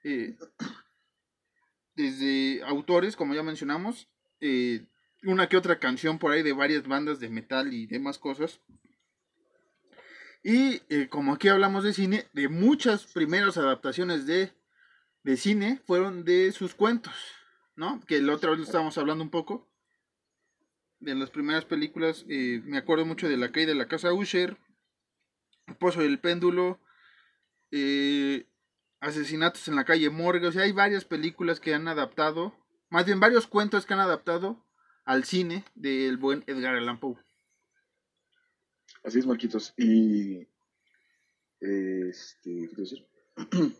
eh, 0.04 0.38
desde 1.96 2.62
autores, 2.62 3.16
como 3.16 3.34
ya 3.34 3.42
mencionamos, 3.42 4.08
eh, 4.38 4.86
una 5.24 5.48
que 5.48 5.56
otra 5.56 5.80
canción 5.80 6.20
por 6.20 6.30
ahí 6.30 6.44
de 6.44 6.52
varias 6.52 6.86
bandas 6.86 7.18
de 7.18 7.30
metal 7.30 7.74
y 7.74 7.86
demás 7.86 8.16
cosas. 8.16 8.60
Y 10.44 10.82
eh, 10.88 11.08
como 11.08 11.34
aquí 11.34 11.48
hablamos 11.48 11.82
de 11.82 11.94
cine, 11.94 12.28
de 12.32 12.48
muchas 12.48 13.06
primeras 13.06 13.58
adaptaciones 13.58 14.26
de, 14.28 14.52
de 15.24 15.36
cine 15.36 15.80
fueron 15.84 16.24
de 16.24 16.52
sus 16.52 16.76
cuentos, 16.76 17.12
¿no? 17.74 18.00
Que 18.06 18.22
la 18.22 18.34
otra 18.34 18.52
vez 18.52 18.60
estábamos 18.60 18.96
hablando 18.98 19.24
un 19.24 19.30
poco. 19.30 19.68
De 21.00 21.16
las 21.16 21.30
primeras 21.30 21.64
películas, 21.64 22.24
me 22.28 22.78
acuerdo 22.78 23.04
mucho 23.04 23.28
de 23.28 23.36
La 23.36 23.50
caída 23.50 23.70
de 23.72 23.78
la 23.78 23.88
casa 23.88 24.12
Usher, 24.12 24.56
Pozo 25.78 26.00
del 26.00 26.18
Péndulo, 26.18 26.78
eh, 27.70 28.46
Asesinatos 29.00 29.66
en 29.68 29.76
la 29.76 29.84
calle 29.84 30.10
Morgue, 30.10 30.46
o 30.46 30.52
sea, 30.52 30.62
hay 30.62 30.72
varias 30.72 31.04
películas 31.04 31.58
que 31.60 31.74
han 31.74 31.88
adaptado, 31.88 32.54
más 32.90 33.06
bien 33.06 33.20
varios 33.20 33.46
cuentos 33.46 33.86
que 33.86 33.94
han 33.94 34.00
adaptado 34.00 34.62
al 35.04 35.24
cine 35.24 35.64
del 35.74 36.18
buen 36.18 36.44
Edgar 36.46 36.76
Allan 36.76 37.00
Poe. 37.00 37.16
Así 39.02 39.18
es, 39.18 39.26
Marquitos. 39.26 39.72
Y. 39.76 40.46
Este. 41.60 42.68
¿Qué 42.68 42.76
decir? 42.76 43.06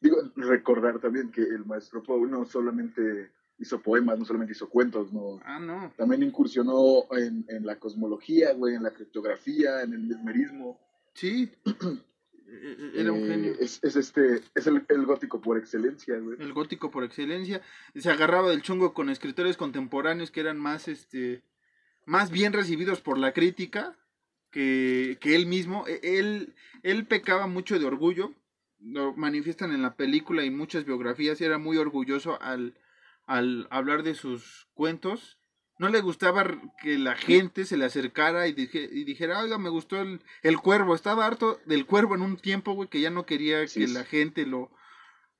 Digo, 0.00 0.16
recordar 0.36 0.98
también 1.00 1.30
que 1.30 1.42
el 1.42 1.64
maestro 1.64 2.02
Poe 2.02 2.28
no 2.28 2.44
solamente 2.44 3.30
hizo 3.58 3.80
poemas, 3.80 4.18
no 4.18 4.24
solamente 4.24 4.52
hizo 4.52 4.68
cuentos, 4.68 5.12
no. 5.12 5.40
Ah, 5.44 5.60
no. 5.60 5.92
También 5.96 6.22
incursionó 6.22 7.04
en, 7.12 7.44
en 7.48 7.64
la 7.64 7.78
cosmología, 7.78 8.52
güey, 8.54 8.74
en 8.74 8.82
la 8.82 8.92
criptografía, 8.92 9.82
en 9.82 9.92
el 9.92 10.00
mesmerismo. 10.00 10.80
Sí. 11.14 11.50
Eh, 11.64 12.76
eh, 12.78 12.92
Era 12.96 13.12
un 13.12 13.24
Eh, 13.24 13.28
genio. 13.28 13.54
Es, 13.58 13.80
es 13.82 13.96
este, 13.96 14.42
es 14.54 14.66
el, 14.66 14.84
el 14.88 15.06
gótico 15.06 15.40
por 15.40 15.56
excelencia, 15.58 16.18
güey. 16.18 16.36
El 16.40 16.52
gótico 16.52 16.90
por 16.90 17.04
excelencia. 17.04 17.62
Se 17.94 18.10
agarraba 18.10 18.50
del 18.50 18.62
chungo 18.62 18.92
con 18.94 19.08
escritores 19.08 19.56
contemporáneos 19.56 20.30
que 20.30 20.40
eran 20.40 20.58
más, 20.58 20.88
este, 20.88 21.42
más 22.06 22.30
bien 22.30 22.52
recibidos 22.52 23.00
por 23.00 23.18
la 23.18 23.32
crítica 23.32 23.96
que, 24.50 25.16
que 25.20 25.34
él 25.34 25.46
mismo. 25.46 25.86
E- 25.86 26.00
Él, 26.18 26.54
él 26.82 27.06
pecaba 27.06 27.46
mucho 27.46 27.78
de 27.78 27.86
orgullo. 27.86 28.34
Lo 28.80 29.14
manifiestan 29.14 29.72
en 29.72 29.80
la 29.82 29.94
película 29.94 30.44
y 30.44 30.50
muchas 30.50 30.84
biografías. 30.84 31.40
y 31.40 31.44
Era 31.44 31.56
muy 31.58 31.76
orgulloso 31.78 32.40
al, 32.42 32.74
al 33.26 33.66
hablar 33.70 34.02
de 34.02 34.14
sus 34.14 34.68
cuentos. 34.74 35.38
No 35.82 35.88
le 35.88 36.00
gustaba 36.00 36.44
que 36.80 36.96
la 36.96 37.16
gente 37.16 37.64
se 37.64 37.76
le 37.76 37.84
acercara 37.84 38.46
y, 38.46 38.52
dije- 38.52 38.88
y 38.92 39.02
dijera, 39.02 39.40
oiga, 39.40 39.58
me 39.58 39.68
gustó 39.68 40.00
el, 40.00 40.22
el 40.44 40.58
cuervo. 40.58 40.94
Estaba 40.94 41.26
harto 41.26 41.60
del 41.66 41.86
cuervo 41.86 42.14
en 42.14 42.22
un 42.22 42.36
tiempo, 42.36 42.74
güey, 42.74 42.88
que 42.88 43.00
ya 43.00 43.10
no 43.10 43.26
quería 43.26 43.66
que 43.66 43.88
la 43.88 44.04
gente 44.04 44.46
lo, 44.46 44.70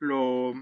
lo, 0.01 0.53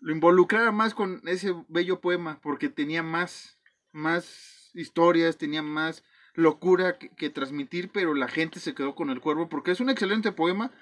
lo 0.00 0.12
involucrara 0.14 0.72
más 0.72 0.94
con 0.94 1.20
ese 1.26 1.54
bello 1.68 2.00
poema, 2.00 2.40
porque 2.40 2.70
tenía 2.70 3.02
más, 3.02 3.58
más 3.92 4.70
historias, 4.72 5.36
tenía 5.36 5.60
más 5.62 6.02
locura 6.32 6.96
que, 6.96 7.10
que 7.10 7.28
transmitir, 7.28 7.90
pero 7.92 8.14
la 8.14 8.28
gente 8.28 8.60
se 8.60 8.74
quedó 8.74 8.94
con 8.94 9.10
el 9.10 9.20
cuervo, 9.20 9.50
porque 9.50 9.72
es 9.72 9.80
un 9.80 9.90
excelente 9.90 10.32
poema, 10.32 10.72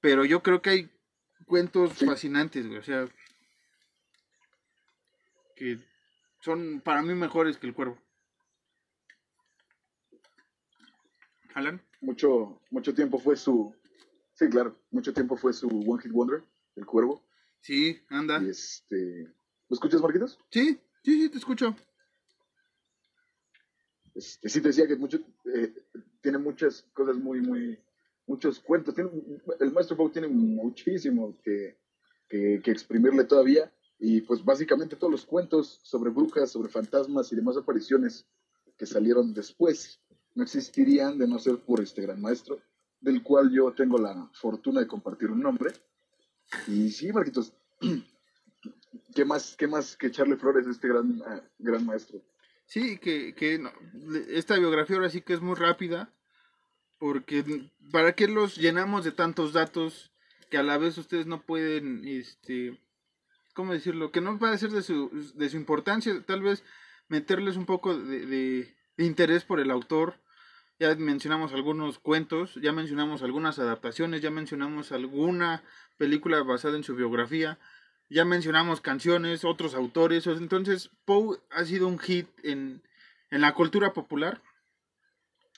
pero 0.00 0.24
yo 0.24 0.42
creo 0.42 0.62
que 0.62 0.70
hay 0.70 0.90
cuentos 1.46 1.92
Sí. 1.92 2.06
fascinantes, 2.06 2.66
güey, 2.66 2.78
o 2.80 2.82
sea, 2.82 3.06
que 5.54 5.78
son 6.40 6.80
para 6.80 7.02
mí 7.02 7.14
mejores 7.14 7.56
que 7.58 7.66
el 7.66 7.74
cuervo. 7.74 7.98
Alan. 11.54 11.82
Mucho, 12.00 12.60
mucho 12.70 12.94
tiempo 12.94 13.18
fue 13.18 13.36
su. 13.36 13.74
Sí, 14.34 14.48
claro, 14.48 14.80
mucho 14.90 15.12
tiempo 15.12 15.36
fue 15.36 15.52
su 15.52 15.68
One 15.68 16.02
Hit 16.02 16.12
Wonder, 16.12 16.44
el 16.76 16.86
cuervo. 16.86 17.24
Sí, 17.60 18.00
anda. 18.08 18.40
Y 18.40 18.50
este. 18.50 19.24
¿Lo 19.68 19.74
escuchas, 19.74 20.00
Marquitos? 20.00 20.38
Sí, 20.50 20.80
sí, 21.02 21.22
sí, 21.22 21.28
te 21.28 21.38
escucho. 21.38 21.74
Este, 24.14 24.48
sí, 24.48 24.60
te 24.60 24.68
decía 24.68 24.86
que 24.86 24.96
mucho, 24.96 25.18
eh, 25.54 25.74
tiene 26.20 26.38
muchas 26.38 26.82
cosas 26.92 27.16
muy, 27.16 27.40
muy. 27.40 27.78
Muchos 28.26 28.60
cuentos. 28.60 28.94
Tiene, 28.94 29.10
el 29.58 29.72
maestro 29.72 29.96
Poe 29.96 30.10
tiene 30.10 30.28
muchísimo 30.28 31.36
que, 31.42 31.78
que, 32.28 32.60
que 32.62 32.70
exprimirle 32.70 33.24
todavía. 33.24 33.72
Y 33.98 34.20
pues 34.20 34.44
básicamente 34.44 34.96
todos 34.96 35.10
los 35.10 35.26
cuentos 35.26 35.80
sobre 35.82 36.10
brujas, 36.10 36.50
sobre 36.50 36.68
fantasmas 36.68 37.32
y 37.32 37.36
demás 37.36 37.56
apariciones 37.56 38.26
que 38.76 38.86
salieron 38.86 39.34
después 39.34 40.00
no 40.34 40.44
existirían 40.44 41.18
de 41.18 41.26
no 41.26 41.38
ser 41.38 41.58
por 41.58 41.80
este 41.80 42.02
gran 42.02 42.20
maestro, 42.20 42.60
del 43.00 43.22
cual 43.24 43.50
yo 43.50 43.72
tengo 43.72 43.98
la 43.98 44.30
fortuna 44.34 44.80
de 44.80 44.86
compartir 44.86 45.30
un 45.30 45.40
nombre. 45.40 45.72
Y 46.68 46.90
sí, 46.90 47.12
Marquitos, 47.12 47.52
¿qué 49.14 49.24
más, 49.24 49.56
qué 49.56 49.66
más 49.66 49.96
que 49.96 50.06
echarle 50.06 50.36
flores 50.36 50.66
a 50.66 50.70
este 50.70 50.86
gran, 50.86 51.20
gran 51.58 51.84
maestro? 51.84 52.22
Sí, 52.66 52.98
que, 52.98 53.34
que 53.34 53.60
esta 54.28 54.58
biografía 54.58 54.96
ahora 54.96 55.10
sí 55.10 55.22
que 55.22 55.32
es 55.32 55.40
muy 55.40 55.56
rápida, 55.56 56.14
porque 56.98 57.44
¿para 57.90 58.12
qué 58.12 58.28
los 58.28 58.56
llenamos 58.56 59.04
de 59.04 59.12
tantos 59.12 59.52
datos 59.52 60.12
que 60.50 60.58
a 60.58 60.62
la 60.62 60.78
vez 60.78 60.98
ustedes 60.98 61.26
no 61.26 61.44
pueden, 61.44 62.06
este, 62.06 62.78
¿cómo 63.58 63.72
decirlo? 63.72 64.12
Que 64.12 64.20
no 64.20 64.38
va 64.38 64.52
a 64.52 64.56
ser 64.56 64.70
de 64.70 64.82
su, 64.82 65.10
de 65.34 65.48
su 65.48 65.56
importancia, 65.56 66.14
tal 66.24 66.42
vez 66.42 66.62
meterles 67.08 67.56
un 67.56 67.66
poco 67.66 67.98
de, 67.98 68.72
interés 68.96 69.42
por 69.42 69.58
el 69.58 69.72
autor. 69.72 70.14
Ya 70.78 70.94
mencionamos 70.94 71.52
algunos 71.52 71.98
cuentos, 71.98 72.54
ya 72.62 72.70
mencionamos 72.70 73.20
algunas 73.24 73.58
adaptaciones, 73.58 74.22
ya 74.22 74.30
mencionamos 74.30 74.92
alguna 74.92 75.64
película 75.96 76.40
basada 76.44 76.76
en 76.76 76.84
su 76.84 76.94
biografía. 76.94 77.58
Ya 78.08 78.24
mencionamos 78.24 78.80
canciones, 78.80 79.44
otros 79.44 79.74
autores. 79.74 80.28
Entonces, 80.28 80.90
Poe 81.04 81.40
ha 81.50 81.64
sido 81.64 81.88
un 81.88 81.98
hit 81.98 82.28
en, 82.44 82.80
en 83.32 83.40
la 83.40 83.54
cultura 83.54 83.92
popular. 83.92 84.40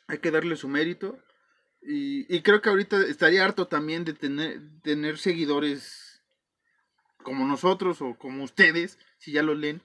Hay 0.07 0.21
que 0.21 0.31
darle 0.31 0.57
su 0.57 0.69
mérito. 0.69 1.19
Y, 1.83 2.35
y 2.35 2.41
creo 2.41 2.63
que 2.63 2.71
ahorita 2.71 3.03
estaría 3.03 3.45
harto 3.45 3.67
también 3.67 4.07
de 4.07 4.15
tener, 4.15 4.59
tener 4.83 5.19
seguidores 5.19 6.10
como 7.23 7.47
nosotros 7.47 8.01
o 8.03 8.15
como 8.15 8.45
ustedes, 8.45 8.99
si 9.19 9.33
ya 9.33 9.43
lo 9.43 9.55
leen, 9.55 9.83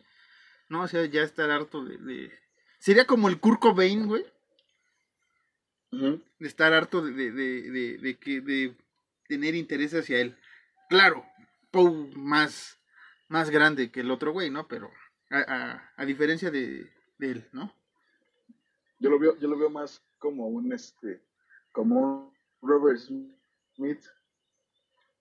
¿no? 0.70 0.82
O 0.82 0.88
sea, 0.88 1.06
ya 1.06 1.22
estar 1.22 1.50
harto 1.52 1.84
de... 1.84 1.98
de... 1.98 2.32
Sería 2.80 3.06
como 3.06 3.30
el 3.30 3.40
Kurt 3.40 3.60
Cobain, 3.60 4.08
güey, 4.08 4.26
de 5.92 6.48
estar 6.48 6.74
harto 6.74 7.02
de, 7.02 7.32
de, 7.32 7.32
de, 7.32 7.98
de, 7.98 8.18
que, 8.20 8.42
de 8.42 8.76
tener 9.28 9.56
interés 9.56 9.94
hacia 9.94 10.20
él. 10.20 10.38
Claro, 10.90 11.26
Poe 11.72 12.12
más, 12.16 12.80
más 13.28 13.50
grande 13.50 13.92
que 13.92 14.02
el 14.02 14.12
otro 14.12 14.32
güey, 14.32 14.50
¿no? 14.50 14.68
Pero 14.68 14.92
a, 15.30 15.40
a, 15.40 15.94
a 15.96 16.06
diferencia 16.06 16.52
de, 16.52 16.92
de 17.18 17.32
él, 17.32 17.50
¿no? 17.54 17.74
Yo 19.00 19.10
lo 19.10 19.20
veo, 19.20 19.38
yo 19.40 19.48
lo 19.48 19.58
veo 19.58 19.70
más 19.70 20.02
como 20.20 20.48
un 20.48 20.72
este, 20.74 21.22
como 21.72 22.00
un 22.00 22.34
Robert 22.62 23.00
Smith, 23.00 24.04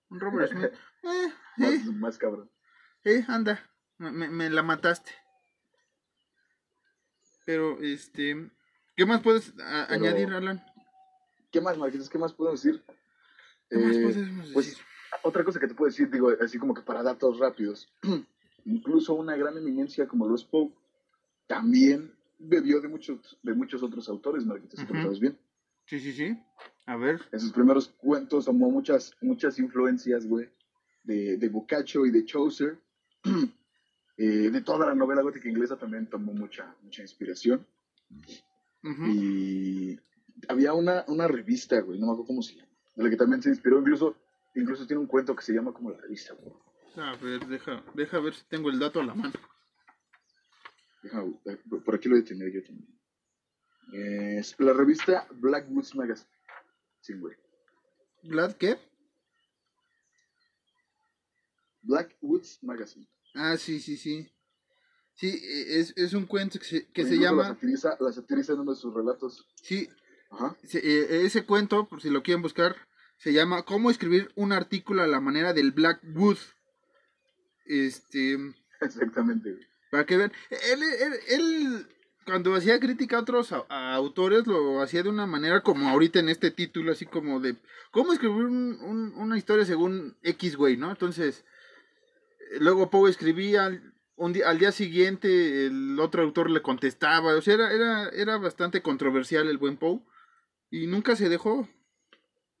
Un 0.09 0.19
Robert 0.19 0.51
Smith. 0.51 0.71
Eh, 1.03 1.31
más, 1.57 1.73
eh, 1.73 1.91
más 1.93 2.17
cabrón. 2.17 2.49
eh, 3.03 3.23
anda, 3.27 3.63
me, 3.99 4.11
me- 4.11 4.29
me 4.29 4.49
la 4.49 4.63
mataste. 4.63 5.11
Pero, 7.45 7.79
este, 7.81 8.49
¿qué 8.95 9.05
más 9.05 9.21
puedes 9.21 9.49
a- 9.59 9.85
Pero- 9.87 10.01
añadir, 10.05 10.33
Alan? 10.33 10.63
¿Qué 11.51 11.61
más, 11.61 11.77
Marquitos? 11.77 12.09
¿Qué 12.09 12.17
más 12.17 12.33
podemos 12.33 12.61
decir? 12.63 12.83
¿Qué 13.69 13.77
más 13.77 13.95
Eh, 13.95 14.01
podemos 14.01 14.51
pues, 14.53 14.65
decir? 14.65 14.83
Otra 15.23 15.43
cosa 15.43 15.59
que 15.59 15.67
te 15.67 15.75
puedo 15.75 15.89
decir, 15.89 16.09
digo, 16.09 16.29
así 16.41 16.57
como 16.57 16.73
que 16.73 16.81
para 16.81 17.03
datos 17.03 17.37
rápidos, 17.39 17.87
incluso 18.65 19.13
una 19.13 19.35
gran 19.37 19.55
eminencia 19.57 20.07
como 20.07 20.27
los 20.27 20.43
Poe 20.43 20.71
también 21.47 22.13
bebió 22.39 22.81
de 22.81 22.87
muchos, 22.89 23.37
de 23.43 23.53
muchos 23.53 23.81
otros 23.83 24.09
autores, 24.09 24.45
Marquitos, 24.45 24.79
si 24.79 24.85
tú 24.85 24.93
lo 24.93 24.99
Ujú. 24.99 25.07
sabes 25.07 25.19
bien. 25.21 25.39
Sí, 25.85 25.99
sí, 25.99 26.13
sí. 26.13 26.37
A 26.85 26.95
ver. 26.97 27.21
En 27.31 27.39
sus 27.39 27.51
primeros 27.51 27.89
cuentos 27.97 28.45
tomó 28.45 28.69
muchas, 28.69 29.15
muchas 29.21 29.59
influencias, 29.59 30.27
güey, 30.27 30.49
de, 31.03 31.37
de 31.37 31.49
Boccaccio 31.49 32.05
y 32.05 32.11
de 32.11 32.25
Chaucer. 32.25 32.79
Eh, 34.17 34.49
de 34.49 34.61
toda 34.61 34.87
la 34.87 34.95
novela 34.95 35.21
gótica 35.21 35.49
inglesa 35.49 35.77
también 35.77 36.09
tomó 36.09 36.31
mucha, 36.31 36.73
mucha 36.81 37.01
inspiración. 37.01 37.67
Y 38.81 39.99
había 40.47 40.73
una, 40.73 41.03
una 41.09 41.27
revista, 41.27 41.81
güey, 41.81 41.99
no 41.99 42.05
me 42.05 42.11
acuerdo 42.13 42.27
cómo 42.27 42.41
se 42.41 42.55
llama, 42.55 42.71
de 42.95 43.03
la 43.03 43.09
que 43.09 43.17
también 43.17 43.41
se 43.41 43.49
inspiró. 43.49 43.77
Incluso, 43.79 44.15
incluso 44.55 44.87
tiene 44.87 45.01
un 45.01 45.07
cuento 45.07 45.35
que 45.35 45.43
se 45.43 45.53
llama 45.53 45.73
como 45.73 45.89
la 45.89 45.97
revista, 45.97 46.33
güey. 46.33 46.55
A 46.95 47.17
ver, 47.17 47.45
deja, 47.45 47.83
deja 47.93 48.19
ver 48.19 48.35
si 48.35 48.45
tengo 48.45 48.69
el 48.69 48.79
dato 48.79 49.01
a 49.01 49.03
la 49.03 49.15
mano. 49.15 49.33
Déjame, 51.03 51.33
eh, 51.45 51.57
por 51.83 51.95
aquí 51.95 52.07
lo 52.07 52.15
voy 52.15 52.23
a 52.23 52.25
tener 52.25 52.53
yo 52.53 52.63
también. 52.63 52.87
Es 53.93 54.55
la 54.59 54.73
revista 54.73 55.27
Blackwoods 55.31 55.95
Magazine. 55.95 56.29
Sí, 57.01 57.13
güey. 57.13 57.35
¿Vlad 58.23 58.53
qué? 58.57 58.77
Blackwoods 61.81 62.59
Magazine. 62.63 63.07
Ah, 63.35 63.57
sí, 63.57 63.79
sí, 63.79 63.97
sí. 63.97 64.31
Sí, 65.13 65.27
e- 65.43 65.79
es, 65.79 65.93
es 65.95 66.13
un 66.13 66.25
cuento 66.25 66.59
que 66.59 66.65
se, 66.65 66.87
que 66.87 67.05
se 67.05 67.15
La 67.15 67.21
llama... 67.21 67.47
satiriza, 67.49 67.95
la 67.99 68.11
satiriza 68.11 68.53
en 68.53 68.59
uno 68.61 68.73
de 68.73 68.79
sus 68.79 68.93
relatos. 68.93 69.47
Sí, 69.61 69.87
Ajá. 70.31 70.55
se- 70.63 70.79
eh, 70.79 71.25
ese 71.25 71.45
cuento, 71.45 71.87
por 71.87 72.01
si 72.01 72.09
lo 72.09 72.23
quieren 72.23 72.41
buscar, 72.41 72.75
se 73.17 73.31
llama 73.31 73.63
¿Cómo 73.63 73.89
escribir 73.91 74.31
un 74.35 74.51
artículo 74.51 75.03
a 75.03 75.07
la 75.07 75.21
manera 75.21 75.53
del 75.53 75.71
Blackwood? 75.71 76.37
Este, 77.65 78.37
Exactamente, 78.81 79.53
güey. 79.53 79.65
para 79.91 80.05
que 80.05 80.17
vean. 80.17 80.33
Él, 80.49 80.83
él, 80.83 81.13
él, 81.29 81.87
cuando 82.25 82.55
hacía 82.55 82.79
crítica 82.79 83.17
a 83.17 83.21
otros 83.21 83.51
a- 83.51 83.65
a 83.69 83.93
autores, 83.95 84.47
lo 84.47 84.81
hacía 84.81 85.03
de 85.03 85.09
una 85.09 85.25
manera 85.27 85.61
como 85.61 85.89
ahorita 85.89 86.19
en 86.19 86.29
este 86.29 86.51
título, 86.51 86.91
así 86.91 87.05
como 87.05 87.39
de 87.39 87.55
¿Cómo 87.91 88.11
escribir 88.11 88.43
un- 88.45 88.77
un- 88.81 89.13
una 89.15 89.37
historia 89.37 89.63
según 89.63 90.17
X, 90.21 90.57
güey, 90.57 90.75
no? 90.75 90.89
Entonces, 90.91 91.45
eh, 92.51 92.57
luego 92.59 92.89
Poe 92.89 93.09
escribía, 93.09 93.81
un 94.17 94.33
día, 94.33 94.49
al 94.49 94.59
día 94.59 94.73
siguiente 94.73 95.67
el 95.67 95.97
otro 96.01 96.21
autor 96.23 96.49
le 96.49 96.61
contestaba, 96.61 97.33
o 97.35 97.41
sea, 97.41 97.53
era, 97.53 97.71
era, 97.71 98.09
era 98.09 98.37
bastante 98.37 98.81
controversial 98.81 99.47
el 99.47 99.57
buen 99.57 99.77
Poe, 99.77 100.01
y 100.69 100.87
nunca 100.87 101.15
se 101.15 101.29
dejó, 101.29 101.69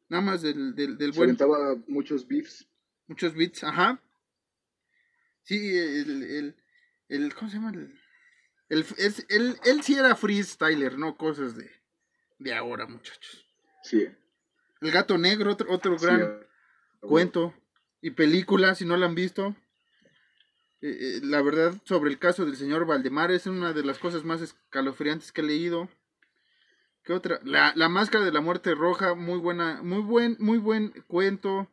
nada 0.07 0.23
más 0.23 0.41
del, 0.41 0.73
del, 0.75 0.97
del 0.97 1.11
Se 1.11 1.17
buen, 1.19 1.29
aventaba 1.31 1.75
muchos 1.87 2.25
beefs. 2.27 2.65
muchos 3.07 3.33
bits, 3.33 3.63
ajá. 3.65 4.01
Sí, 5.43 5.75
el, 5.77 6.23
el, 6.23 6.55
el 7.09 7.35
¿cómo 7.35 7.49
se 7.51 7.57
llama? 7.57 7.71
El, 7.71 7.93
el, 8.69 8.85
es- 8.97 9.25
él, 9.29 9.57
él 9.65 9.81
sí 9.83 9.95
era 9.95 10.15
freestyler, 10.15 10.97
no 10.97 11.17
cosas 11.17 11.55
de, 11.55 11.69
de 12.39 12.53
ahora, 12.53 12.85
muchachos. 12.87 13.45
Sí. 13.83 14.07
El 14.81 14.91
gato 14.91 15.17
negro, 15.17 15.51
otro, 15.51 15.71
otro 15.71 15.97
gran 15.97 16.39
cuento 16.99 17.53
y 18.01 18.11
película, 18.11 18.75
si 18.75 18.85
no 18.85 18.97
la 18.97 19.05
han 19.05 19.15
visto. 19.15 19.55
Eh, 20.81 20.89
eh, 20.99 21.19
la 21.23 21.41
verdad, 21.41 21.73
sobre 21.85 22.09
el 22.11 22.19
caso 22.19 22.45
del 22.45 22.55
señor 22.57 22.85
Valdemar, 22.85 23.31
es 23.31 23.47
una 23.47 23.73
de 23.73 23.83
las 23.83 23.97
cosas 23.99 24.23
más 24.23 24.41
escalofriantes 24.41 25.31
que 25.31 25.41
he 25.41 25.45
leído. 25.45 25.89
¿Qué 27.03 27.13
otra? 27.13 27.39
La, 27.43 27.71
la 27.75 27.87
máscara 27.89 28.25
de 28.25 28.31
la 28.31 28.41
muerte 28.41 28.73
roja, 28.75 29.13
muy 29.13 29.37
buena, 29.39 29.81
muy 29.83 30.01
buen, 30.01 30.35
muy 30.39 30.57
buen 30.57 30.89
cuento. 31.07 31.71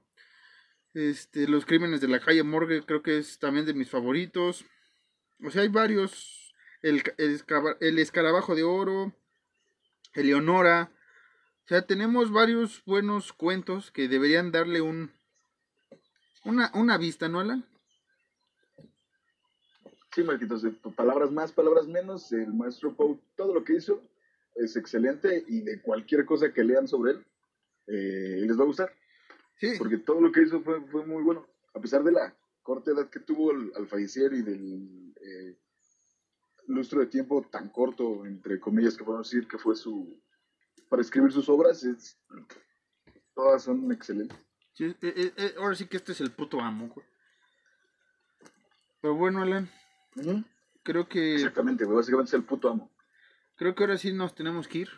Este, 0.94 1.48
los 1.48 1.64
crímenes 1.64 2.02
de 2.02 2.08
la 2.08 2.20
calle 2.20 2.42
Morgue, 2.42 2.84
creo 2.84 3.02
que 3.02 3.16
es 3.18 3.38
también 3.38 3.64
de 3.64 3.72
mis 3.74 3.88
favoritos. 3.90 4.66
O 5.42 5.50
sea, 5.50 5.62
hay 5.62 5.68
varios. 5.68 6.41
El, 6.82 7.02
el, 7.18 7.40
el 7.80 7.98
escarabajo 7.98 8.54
de 8.54 8.64
oro, 8.64 9.12
Eleonora. 10.14 10.90
O 11.64 11.68
sea, 11.68 11.86
tenemos 11.86 12.32
varios 12.32 12.84
buenos 12.84 13.32
cuentos 13.32 13.90
que 13.90 14.08
deberían 14.08 14.50
darle 14.52 14.80
un 14.80 15.12
una, 16.44 16.70
una 16.74 16.98
vista, 16.98 17.28
¿no, 17.28 17.38
Alan? 17.40 17.64
Sí, 20.14 20.22
Marquitos, 20.24 20.62
de 20.62 20.72
palabras 20.96 21.30
más, 21.30 21.52
palabras 21.52 21.86
menos, 21.86 22.32
el 22.32 22.52
maestro 22.52 22.94
Poe, 22.94 23.18
todo 23.36 23.54
lo 23.54 23.64
que 23.64 23.74
hizo 23.76 24.02
es 24.56 24.76
excelente 24.76 25.44
y 25.48 25.62
de 25.62 25.80
cualquier 25.80 26.26
cosa 26.26 26.52
que 26.52 26.64
lean 26.64 26.86
sobre 26.86 27.12
él, 27.12 27.24
eh, 27.86 28.44
les 28.46 28.58
va 28.58 28.64
a 28.64 28.66
gustar, 28.66 28.92
Sí. 29.56 29.72
porque 29.78 29.96
todo 29.98 30.20
lo 30.20 30.30
que 30.30 30.42
hizo 30.42 30.60
fue, 30.60 30.82
fue 30.88 31.06
muy 31.06 31.22
bueno, 31.22 31.46
a 31.72 31.80
pesar 31.80 32.02
de 32.04 32.12
la 32.12 32.36
corta 32.62 32.90
edad 32.90 33.08
que 33.08 33.20
tuvo 33.20 33.52
al, 33.52 33.72
al 33.74 33.86
fallecer 33.88 34.34
y 34.34 34.42
del 34.42 35.14
eh, 35.22 35.56
lustro 36.66 37.00
de 37.00 37.06
tiempo 37.06 37.42
tan 37.50 37.68
corto, 37.68 38.24
entre 38.26 38.58
comillas, 38.60 38.96
que 38.96 39.04
podemos 39.04 39.30
decir 39.30 39.48
que 39.48 39.58
fue 39.58 39.76
su, 39.76 40.20
para 40.88 41.02
escribir 41.02 41.32
sus 41.32 41.48
obras, 41.48 41.82
es, 41.84 42.18
todas 43.34 43.62
son 43.62 43.90
excelentes. 43.92 44.38
Sí, 44.74 44.84
eh, 44.84 44.96
eh, 45.02 45.32
eh, 45.36 45.54
ahora 45.58 45.74
sí 45.74 45.86
que 45.86 45.96
este 45.96 46.12
es 46.12 46.20
el 46.20 46.30
puto 46.30 46.60
amo, 46.60 46.88
güey. 46.88 47.06
Pero 49.00 49.14
bueno, 49.14 49.42
Alan, 49.42 49.68
creo 50.82 51.08
que 51.08 51.34
Exactamente, 51.34 51.84
güey, 51.84 51.96
básicamente 51.96 52.28
es 52.30 52.34
el 52.34 52.44
puto 52.44 52.70
amo. 52.70 52.90
creo 53.56 53.74
que 53.74 53.82
ahora 53.82 53.98
sí 53.98 54.12
nos 54.12 54.34
tenemos 54.34 54.68
que 54.68 54.78
ir. 54.78 54.88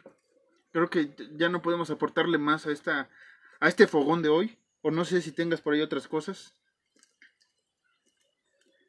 Creo 0.72 0.90
que 0.90 1.14
ya 1.37 1.48
no 1.48 1.62
podemos 1.62 1.90
aportarle 1.90 2.37
más 2.38 2.66
a 2.66 2.72
esta 2.72 3.09
a 3.61 3.68
este 3.68 3.87
fogón 3.87 4.22
de 4.22 4.29
hoy. 4.29 4.59
O 4.83 4.90
no 4.90 5.05
sé 5.05 5.22
si 5.22 5.33
tengas 5.33 5.61
por 5.61 5.72
ahí 5.72 5.81
otras 5.81 6.09
cosas. 6.09 6.55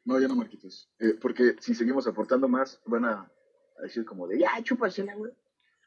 No, 0.06 0.18
ya 0.20 0.28
no, 0.28 0.36
Marquitos. 0.36 0.88
Eh, 1.00 1.18
porque 1.20 1.56
si 1.60 1.74
seguimos 1.74 2.06
aportando 2.06 2.48
más, 2.48 2.80
van 2.86 3.04
a, 3.04 3.30
a 3.78 3.82
decir 3.82 4.04
como 4.04 4.26
de, 4.26 4.38
ya, 4.38 4.50
chúpasela, 4.62 5.14
güey. 5.14 5.32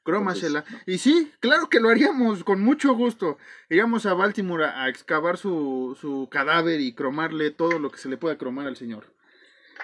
Crómasela. 0.04 0.60
Entonces, 0.60 0.84
Y 0.88 0.98
sí, 0.98 1.32
claro 1.40 1.70
que 1.70 1.80
lo 1.80 1.90
haríamos 1.90 2.44
con 2.44 2.62
mucho 2.62 2.94
gusto. 2.96 3.38
Iríamos 3.70 4.06
a 4.06 4.14
Baltimore 4.14 4.66
a, 4.66 4.84
a 4.84 4.90
excavar 4.90 5.38
su, 5.38 5.98
su 6.00 6.28
cadáver 6.30 6.80
y 6.82 6.94
cromarle 6.94 7.52
todo 7.52 7.80
lo 7.80 7.90
que 7.90 7.98
se 7.98 8.10
le 8.10 8.18
pueda 8.18 8.38
cromar 8.38 8.68
al 8.68 8.76
señor. 8.76 9.06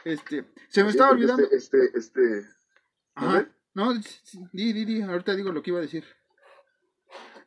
Este, 0.04 0.46
se 0.70 0.84
me 0.84 0.92
Sí, 0.92 0.98
estaba 0.98 1.10
porque 1.12 1.24
olvidando. 1.26 1.44
Este, 1.52 1.86
este, 1.86 1.98
este... 1.98 2.50
Ajá. 3.16 3.48
No, 3.74 3.94
di, 4.54 4.74
di, 4.74 4.86
di, 4.86 5.02
ahorita 5.02 5.36
digo 5.36 5.52
lo 5.52 5.62
que 5.62 5.72
iba 5.72 5.80
a 5.80 5.84
decir. 5.84 6.06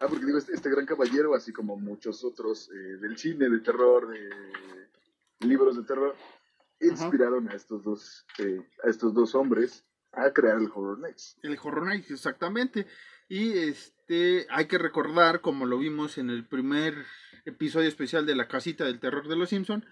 Ah, 0.00 0.06
porque 0.08 0.26
digo, 0.26 0.38
este, 0.38 0.54
este 0.54 0.70
gran 0.70 0.86
caballero, 0.86 1.34
así 1.34 1.52
como 1.52 1.76
muchos 1.76 2.22
otros 2.24 2.70
eh, 2.70 2.96
del 3.00 3.18
cine, 3.18 3.48
de 3.48 3.60
terror, 3.60 4.08
de 4.08 4.28
libros 5.40 5.76
de 5.76 5.82
terror, 5.84 6.14
inspiraron 6.80 7.48
a 7.48 7.54
estos 7.54 7.82
dos, 7.84 8.26
eh, 8.38 8.62
a 8.84 8.88
estos 8.88 9.14
dos 9.14 9.34
hombres 9.34 9.84
a 10.12 10.32
crear 10.32 10.58
el 10.58 10.70
Horror 10.72 10.98
Nights. 10.98 11.36
El 11.42 11.58
Horror 11.62 11.86
Nights, 11.86 12.10
exactamente. 12.10 12.86
Y 13.28 13.58
este, 13.58 14.46
hay 14.50 14.66
que 14.66 14.78
recordar, 14.78 15.40
como 15.40 15.66
lo 15.66 15.78
vimos 15.78 16.18
en 16.18 16.30
el 16.30 16.46
primer 16.46 16.94
episodio 17.44 17.88
especial 17.88 18.26
de 18.26 18.36
la 18.36 18.48
casita 18.48 18.84
del 18.84 19.00
terror 19.00 19.28
de 19.28 19.36
los 19.36 19.50
Simpson, 19.50 19.84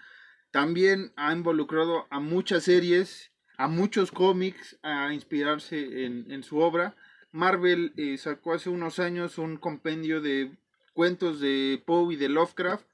también 0.51 1.13
ha 1.17 1.33
involucrado 1.33 2.07
a 2.11 2.21
muchas 2.21 2.65
series, 2.65 3.31
a 3.59 3.69
muchos 3.69 4.11
cómics, 4.11 4.79
a 4.83 5.13
inspirarse 5.13 6.05
en, 6.05 6.31
en 6.31 6.43
su 6.43 6.59
obra. 6.59 6.97
Marvel 7.33 7.93
eh, 7.97 8.17
sacó 8.17 8.55
hace 8.55 8.71
unos 8.71 8.99
años 8.99 9.37
un 9.37 9.59
compendio 9.59 10.23
de 10.23 10.57
cuentos 10.95 11.41
de 11.41 11.83
Poe 11.85 12.15
y 12.15 12.17
de 12.17 12.31
Lovecraft, 12.31 12.87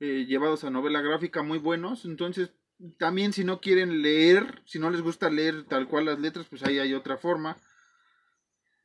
eh, 0.00 0.26
llevados 0.26 0.64
a 0.64 0.70
novela 0.70 1.00
gráfica 1.00 1.42
muy 1.42 1.58
buenos. 1.58 2.04
Entonces, 2.04 2.52
también 2.98 3.32
si 3.32 3.44
no 3.44 3.60
quieren 3.60 4.02
leer, 4.02 4.62
si 4.66 4.78
no 4.78 4.90
les 4.90 5.00
gusta 5.00 5.30
leer 5.30 5.64
tal 5.64 5.88
cual 5.88 6.06
las 6.06 6.18
letras, 6.18 6.46
pues 6.48 6.62
ahí 6.62 6.78
hay 6.78 6.94
otra 6.94 7.16
forma. 7.16 7.56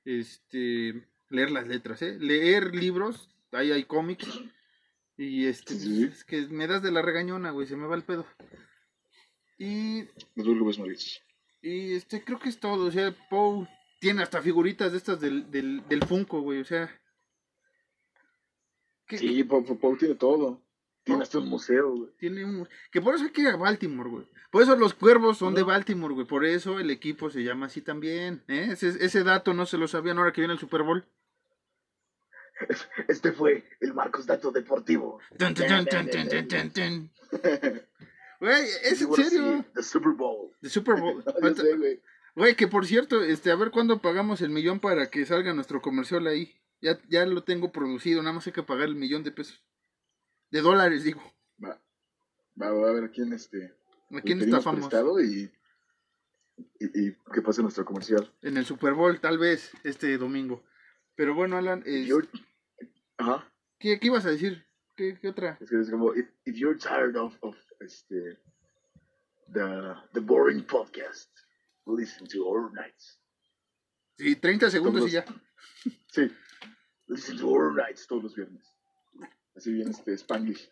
Este, 0.06 1.08
leer 1.30 1.52
las 1.52 1.68
letras, 1.68 2.02
¿eh? 2.02 2.18
Leer 2.20 2.74
libros, 2.76 3.30
ahí 3.52 3.72
hay 3.72 3.84
cómics. 3.86 4.28
Y 5.18 5.48
este, 5.48 5.76
Sí. 5.76 6.04
es 6.06 6.24
que 6.24 6.48
me 6.48 6.66
das 6.68 6.82
de 6.82 6.92
la 6.92 7.02
regañona, 7.02 7.52
güey, 7.52 7.68
se 7.68 7.76
me 7.76 7.88
va 7.88 7.96
el 7.96 8.04
pedo. 8.04 8.26
Y, 9.58 10.06
y 11.62 11.94
este, 11.94 12.24
creo 12.24 12.40
que 12.40 12.48
es 12.50 12.60
todo. 12.60 12.86
O 12.86 12.92
sea, 12.92 13.14
Poe 13.30 13.68
tiene 14.00 14.24
hasta 14.24 14.42
figuritas 14.42 14.92
de 14.94 14.98
estas 14.98 15.20
del, 15.20 15.52
del, 15.52 15.86
del 15.90 16.06
Funko, 16.06 16.40
güey, 16.42 16.62
o 16.62 16.66
sea. 16.66 16.90
que- 19.06 19.18
Sí, 19.18 19.44
Pau 19.44 19.98
tiene 19.98 20.16
todo. 20.16 20.62
Tiene 21.10 21.24
hasta 21.24 21.40
un 21.40 21.50
museo, 21.50 21.96
güey. 21.96 22.10
Tiene 22.18 22.46
un... 22.46 22.68
Que 22.92 23.02
por 23.02 23.16
eso 23.16 23.26
hay 23.26 23.32
que 23.32 23.42
ir 23.42 23.48
a 23.48 23.56
Baltimore, 23.56 24.10
güey. 24.10 24.28
Por 24.52 24.64
eso 24.64 24.76
los 24.76 24.94
cuervos 24.94 25.38
son 25.38 25.54
de. 25.54 25.64
Baltimore, 25.64 26.14
güey. 26.14 26.26
Por 26.26 26.46
eso 26.46 26.80
el 26.80 26.90
equipo 26.90 27.30
se 27.30 27.44
llama 27.44 27.68
así 27.68 27.82
también. 27.82 28.44
¿eh? 28.48 28.70
Ese, 28.72 28.90
ese 29.04 29.24
dato 29.24 29.54
no 29.54 29.66
se 29.66 29.78
lo 29.78 29.88
sabían 29.88 30.18
ahora 30.18 30.32
que 30.32 30.42
viene 30.42 30.54
el 30.54 30.60
Super 30.60 30.84
Bowl. 30.84 31.06
Este 33.08 33.32
fue 33.32 33.64
el 33.80 33.94
Marcos 33.94 34.26
Dato 34.26 34.52
Deportivo. 34.52 35.20
Güey, 38.40 38.70
¿es 38.84 39.02
en 39.02 39.14
serio? 39.16 39.66
The 39.76 39.84
Super 39.84 40.14
Bowl. 40.14 40.52
De 40.62 40.70
Super 40.70 40.96
Bowl. 40.96 41.22
Yo 41.44 41.56
sé, 41.56 41.76
güey. 41.76 42.02
Güey, 42.36 42.56
que 42.56 42.70
por 42.70 42.86
cierto, 42.86 43.22
este, 43.22 43.52
a 43.52 43.56
ver 43.56 43.70
cuándo 43.70 44.02
pagamos 44.02 44.40
el 44.40 44.50
millón 44.50 44.80
para 44.80 45.10
que 45.10 45.26
salga 45.26 45.54
nuestro 45.54 45.82
comercial 45.82 46.26
ahí. 46.26 46.56
Ya, 46.80 46.98
ya 47.10 47.26
lo 47.26 47.44
tengo 47.44 47.74
producido, 47.74 48.22
nada 48.22 48.34
más 48.34 48.48
hay 48.48 48.54
que 48.54 48.64
pagar 48.64 48.88
el 48.88 48.96
millón 48.96 49.24
de 49.24 49.34
pesos. 49.34 49.62
De 50.52 50.62
dólares, 50.62 51.04
digo. 51.04 51.22
Va. 51.64 51.80
Va, 52.62 52.72
va 52.72 52.90
a 52.90 52.94
ver 52.94 53.04
a 53.06 53.10
quién 53.12 53.34
este. 53.34 53.74
¿A 54.12 54.22
quién 54.22 54.42
estafamos? 54.42 54.92
Y, 55.24 55.52
y, 56.80 57.08
y 57.08 57.16
que 57.34 57.42
pase 57.42 57.62
nuestro 57.62 57.86
comercial. 57.86 58.34
En 58.42 58.58
el 58.58 58.66
Super 58.66 58.94
Bowl, 58.94 59.20
tal 59.20 59.38
vez, 59.38 59.72
este 59.84 60.18
domingo. 60.18 60.64
Pero 61.16 61.36
bueno, 61.36 61.58
Alan, 61.58 61.84
es- 61.86 62.08
you're- 62.08 62.30
Ajá. 63.18 63.52
¿qué, 63.78 64.00
¿qué 64.00 64.08
ibas 64.08 64.26
a 64.26 64.32
decir? 64.32 64.66
¿Qué, 64.96 65.18
qué 65.20 65.30
otra? 65.30 65.58
Es 65.62 65.70
que 65.70 65.80
es 65.80 65.90
como, 65.90 66.14
if, 66.16 66.28
if 66.46 66.56
you're 66.56 66.78
tired 66.78 67.16
of, 67.16 67.38
of 67.42 67.56
este, 67.82 68.38
the, 69.54 69.94
the 70.14 70.20
boring 70.20 70.64
podcast, 70.66 71.30
listen 71.86 72.28
to 72.28 72.46
Horror 72.46 72.74
Nights. 72.74 73.22
Sí, 74.18 74.36
30 74.36 74.70
segundos 74.70 75.08
y 75.08 75.12
ya. 75.12 75.26
Sí, 76.12 76.30
listen 77.08 77.38
to 77.38 77.48
Horror 77.48 77.76
Nights 77.76 78.08
todos 78.08 78.24
los 78.24 78.36
viernes. 78.36 78.66
Así 79.60 79.74
bien 79.74 79.90
este 79.90 80.14
Spanglish. 80.14 80.70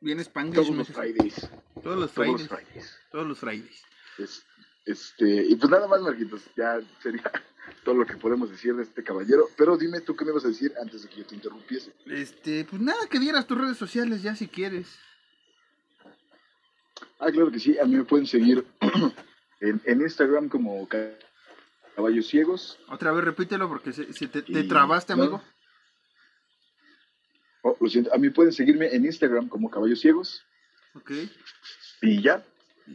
Bien 0.00 0.18
Spanglish. 0.20 0.54
Todos 0.64 0.74
los. 0.74 0.88
Fridays. 0.88 1.34
Todos 1.82 1.98
los 1.98 2.12
Todos 2.12 2.26
los 2.40 2.48
Fridays. 2.48 2.98
Todos 3.10 3.26
los 3.28 3.38
Fridays. 3.38 3.82
Es- 4.16 4.46
este, 4.86 5.44
y 5.44 5.54
pues 5.56 5.70
nada 5.70 5.86
más, 5.86 6.00
Marquitos, 6.00 6.40
ya 6.56 6.80
sería 7.02 7.22
todo 7.84 7.94
lo 7.96 8.06
que 8.06 8.16
podemos 8.16 8.50
decir 8.50 8.74
de 8.74 8.82
este 8.82 9.04
caballero. 9.04 9.46
Pero 9.58 9.76
dime 9.76 10.00
tú 10.00 10.16
qué 10.16 10.24
me 10.24 10.32
vas 10.32 10.46
a 10.46 10.48
decir 10.48 10.72
antes 10.80 11.02
de 11.02 11.10
que 11.10 11.16
yo 11.16 11.26
te 11.26 11.34
interrumpiese. 11.34 11.92
Este, 12.06 12.64
pues 12.64 12.80
nada, 12.80 13.06
que 13.10 13.20
dieras 13.20 13.46
tus 13.46 13.58
redes 13.58 13.76
sociales 13.76 14.22
ya 14.22 14.34
si 14.34 14.48
quieres. 14.48 14.88
Ah, 17.18 17.30
claro 17.30 17.50
que 17.52 17.60
sí, 17.60 17.78
a 17.78 17.84
mí 17.84 17.94
me 17.96 18.04
pueden 18.04 18.26
seguir 18.26 18.66
en, 19.60 19.82
en 19.84 20.00
Instagram 20.00 20.48
como 20.48 20.88
Ca- 20.88 21.12
Caballos 21.94 22.26
Ciegos. 22.26 22.78
Otra 22.88 23.12
vez 23.12 23.22
repítelo 23.22 23.68
porque 23.68 23.92
se, 23.92 24.10
se 24.14 24.28
te, 24.28 24.40
te 24.40 24.62
trabaste, 24.64 25.14
no. 25.14 25.42
Oh, 27.62 27.76
lo 27.80 27.88
siento, 27.88 28.12
a 28.12 28.18
mí 28.18 28.30
pueden 28.30 28.52
seguirme 28.52 28.94
en 28.94 29.04
Instagram 29.04 29.48
como 29.48 29.70
Caballos 29.70 30.00
Ciegos. 30.00 30.42
Ok. 30.94 31.12
Y 32.02 32.20
ya, 32.20 32.44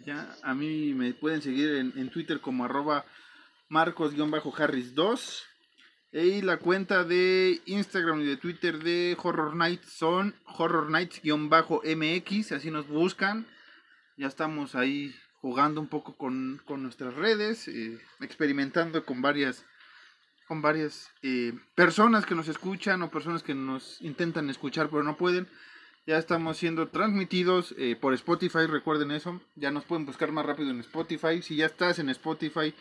Ya, 0.05 0.35
a 0.43 0.53
mí 0.53 0.93
me 0.93 1.13
pueden 1.13 1.41
seguir 1.41 1.75
en, 1.75 1.93
en 1.95 2.09
Twitter 2.09 2.41
como 2.41 2.65
arroba 2.65 3.05
marcos-harris2. 3.69 5.43
Y 6.13 6.41
la 6.41 6.57
cuenta 6.57 7.03
de 7.03 7.61
Instagram 7.65 8.21
y 8.21 8.25
de 8.25 8.37
Twitter 8.37 8.79
de 8.79 9.17
Horror 9.21 9.55
Nights 9.55 9.91
son 9.91 10.35
Horror 10.45 10.89
Nights-mx, 10.89 12.51
así 12.53 12.71
nos 12.71 12.87
buscan. 12.87 13.45
Ya 14.17 14.27
estamos 14.27 14.73
ahí 14.75 15.13
jugando 15.41 15.81
un 15.81 15.87
poco 15.87 16.15
con, 16.17 16.61
con 16.65 16.81
nuestras 16.81 17.13
redes, 17.13 17.67
eh, 17.67 17.99
experimentando 18.21 19.05
con 19.05 19.21
varias, 19.21 19.65
con 20.47 20.61
varias 20.61 21.11
eh, 21.21 21.53
personas 21.75 22.25
que 22.25 22.35
nos 22.35 22.47
escuchan 22.47 23.01
o 23.01 23.11
personas 23.11 23.43
que 23.43 23.53
nos 23.53 24.01
intentan 24.01 24.49
escuchar 24.49 24.89
pero 24.89 25.03
no 25.03 25.17
pueden. 25.17 25.47
Ya 26.05 26.17
estamos 26.17 26.57
siendo 26.57 26.87
transmitidos 26.87 27.75
eh, 27.77 27.97
por 27.99 28.13
Spotify, 28.13 28.65
recuerden 28.65 29.11
eso. 29.11 29.41
Ya 29.55 29.71
nos 29.71 29.83
pueden 29.83 30.05
buscar 30.05 30.31
más 30.31 30.45
rápido 30.45 30.69
en 30.69 30.79
Spotify. 30.79 31.41
Si 31.41 31.57
ya 31.57 31.65
estás 31.65 31.99
en 31.99 32.09
Spotify, 32.09 32.73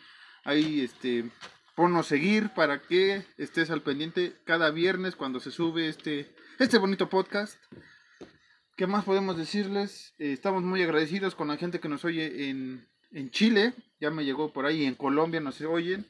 ahí 0.44 0.82
este 0.82 1.28
ponnos 1.74 2.06
seguir 2.06 2.50
para 2.54 2.80
que 2.80 3.26
estés 3.36 3.70
al 3.70 3.82
pendiente 3.82 4.34
cada 4.44 4.70
viernes 4.70 5.14
cuando 5.14 5.40
se 5.40 5.50
sube 5.50 5.88
este, 5.88 6.34
este 6.58 6.78
bonito 6.78 7.08
podcast. 7.08 7.58
¿Qué 8.76 8.86
más 8.86 9.04
podemos 9.04 9.36
decirles? 9.36 10.14
Eh, 10.18 10.32
estamos 10.32 10.62
muy 10.62 10.82
agradecidos 10.82 11.34
con 11.34 11.48
la 11.48 11.56
gente 11.56 11.80
que 11.80 11.88
nos 11.88 12.04
oye 12.04 12.48
en, 12.48 12.88
en 13.10 13.30
Chile. 13.30 13.74
Ya 14.00 14.10
me 14.10 14.24
llegó 14.24 14.52
por 14.52 14.66
ahí, 14.66 14.84
en 14.84 14.94
Colombia 14.94 15.40
nos 15.40 15.60
oyen. 15.62 16.06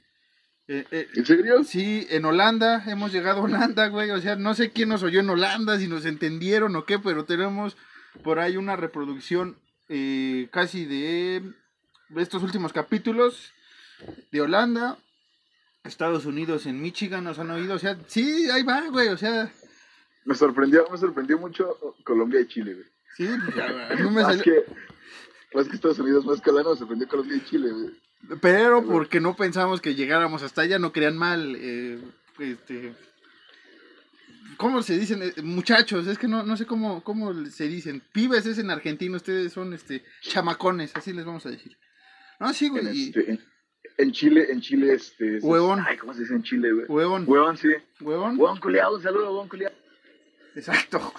Eh, 0.69 0.85
eh, 0.91 1.09
¿en 1.15 1.25
serio? 1.27 1.63
Sí, 1.65 2.07
en 2.11 2.25
Holanda, 2.25 2.83
hemos 2.87 3.13
llegado 3.13 3.41
a 3.41 3.45
Holanda, 3.45 3.89
güey. 3.89 4.11
O 4.11 4.21
sea, 4.21 4.37
no 4.37 4.55
sé 4.55 4.71
quién 4.71 4.89
nos 4.89 5.03
oyó 5.03 5.21
en 5.21 5.31
Holanda, 5.31 5.79
si 5.79 5.87
nos 5.89 6.05
entendieron 6.07 6.75
o 6.77 6.85
qué, 6.85 6.99
pero 6.99 7.25
tenemos 7.25 7.77
por 8.25 8.39
ahí 8.41 8.57
una 8.57 8.75
reproducción 8.77 9.57
eh, 9.89 10.49
casi 10.51 10.85
de 10.85 11.43
estos 12.17 12.43
últimos 12.43 12.73
capítulos 12.73 13.53
de 14.33 14.41
Holanda. 14.41 14.99
Estados 15.85 16.27
Unidos, 16.27 16.67
en 16.67 16.83
Michigan 16.83 17.23
nos 17.23 17.39
han 17.39 17.51
oído. 17.53 17.75
O 17.75 17.79
sea, 17.79 17.97
sí, 18.09 18.51
ahí 18.51 18.65
va, 18.65 18.89
güey. 18.89 19.07
O 19.09 19.17
sea, 19.17 19.53
Me 20.25 20.35
sorprendió, 20.35 20.85
me 20.91 20.99
sorprendió 20.99 21.39
mucho 21.39 21.79
Colombia 22.03 22.41
y 22.41 22.49
Chile, 22.49 22.75
güey. 22.75 22.87
sí, 23.17 23.29
pues, 23.45 23.55
ya, 23.57 23.89
a 23.91 23.95
mí 23.95 24.03
me 24.03 24.11
Más 24.11 24.25
salió- 24.37 24.43
que, 24.43 24.65
más 25.55 25.69
que 25.69 25.77
Estados 25.77 26.01
Unidos, 26.01 26.27
más 26.27 26.41
que 26.41 26.51
Holanda, 26.51 26.73
me 26.73 26.77
sorprendió 26.77 27.07
Colombia 27.07 27.37
y 27.37 27.45
Chile, 27.45 27.71
güey. 27.71 27.91
Pero 28.41 28.85
porque 28.85 29.21
no 29.21 29.37
pensamos 29.37 29.81
que 29.81 29.95
llegáramos 29.95 30.43
hasta 30.43 30.63
allá, 30.63 30.79
no 30.79 30.93
crean 30.93 31.17
mal. 31.17 31.55
eh, 31.59 32.01
este, 32.39 32.95
¿Cómo 34.57 34.83
se 34.83 34.99
dicen? 34.99 35.23
Eh, 35.23 35.33
muchachos, 35.43 36.07
es 36.07 36.19
que 36.19 36.29
no, 36.29 36.43
no 36.43 36.57
sé 36.57 36.67
cómo, 36.67 37.03
cómo 37.05 37.33
se 37.47 37.69
dicen. 37.69 38.03
Pibes 38.13 38.47
es 38.47 38.59
en 38.59 38.71
argentino, 38.71 39.17
ustedes 39.17 39.53
son 39.53 39.75
este 39.75 40.03
chamacones, 40.23 40.93
así 40.97 41.13
les 41.13 41.25
vamos 41.25 41.45
a 41.47 41.51
decir. 41.51 41.77
No, 42.41 42.53
sí, 42.53 42.69
güey. 42.69 43.09
este, 43.09 43.31
en, 43.31 43.41
en 43.99 44.13
Chile, 44.13 44.47
en 44.51 44.61
Chile, 44.61 44.93
este... 44.95 45.37
es- 45.39 45.45
Huevón. 45.45 45.85
Ay, 45.87 45.97
¿cómo 45.97 46.13
se 46.15 46.21
dice 46.23 46.35
en 46.35 46.43
Chile, 46.43 46.73
güey? 46.73 46.87
Huevón, 46.87 47.25
Huevón, 47.27 47.57
sí. 47.59 47.69
huevón. 48.01 48.39
Huevón 48.39 48.61
culiado, 48.61 48.97
un 48.97 49.03
saludo, 49.03 49.27
huevón 49.31 49.49
culiado. 49.49 49.75
Exacto. 50.55 51.13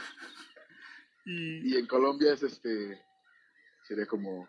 Y, 1.25 1.73
Y 1.73 1.77
en 1.77 1.85
Colombia 1.87 2.33
es 2.33 2.43
este... 2.43 2.99
Sería 3.87 4.05
como... 4.05 4.47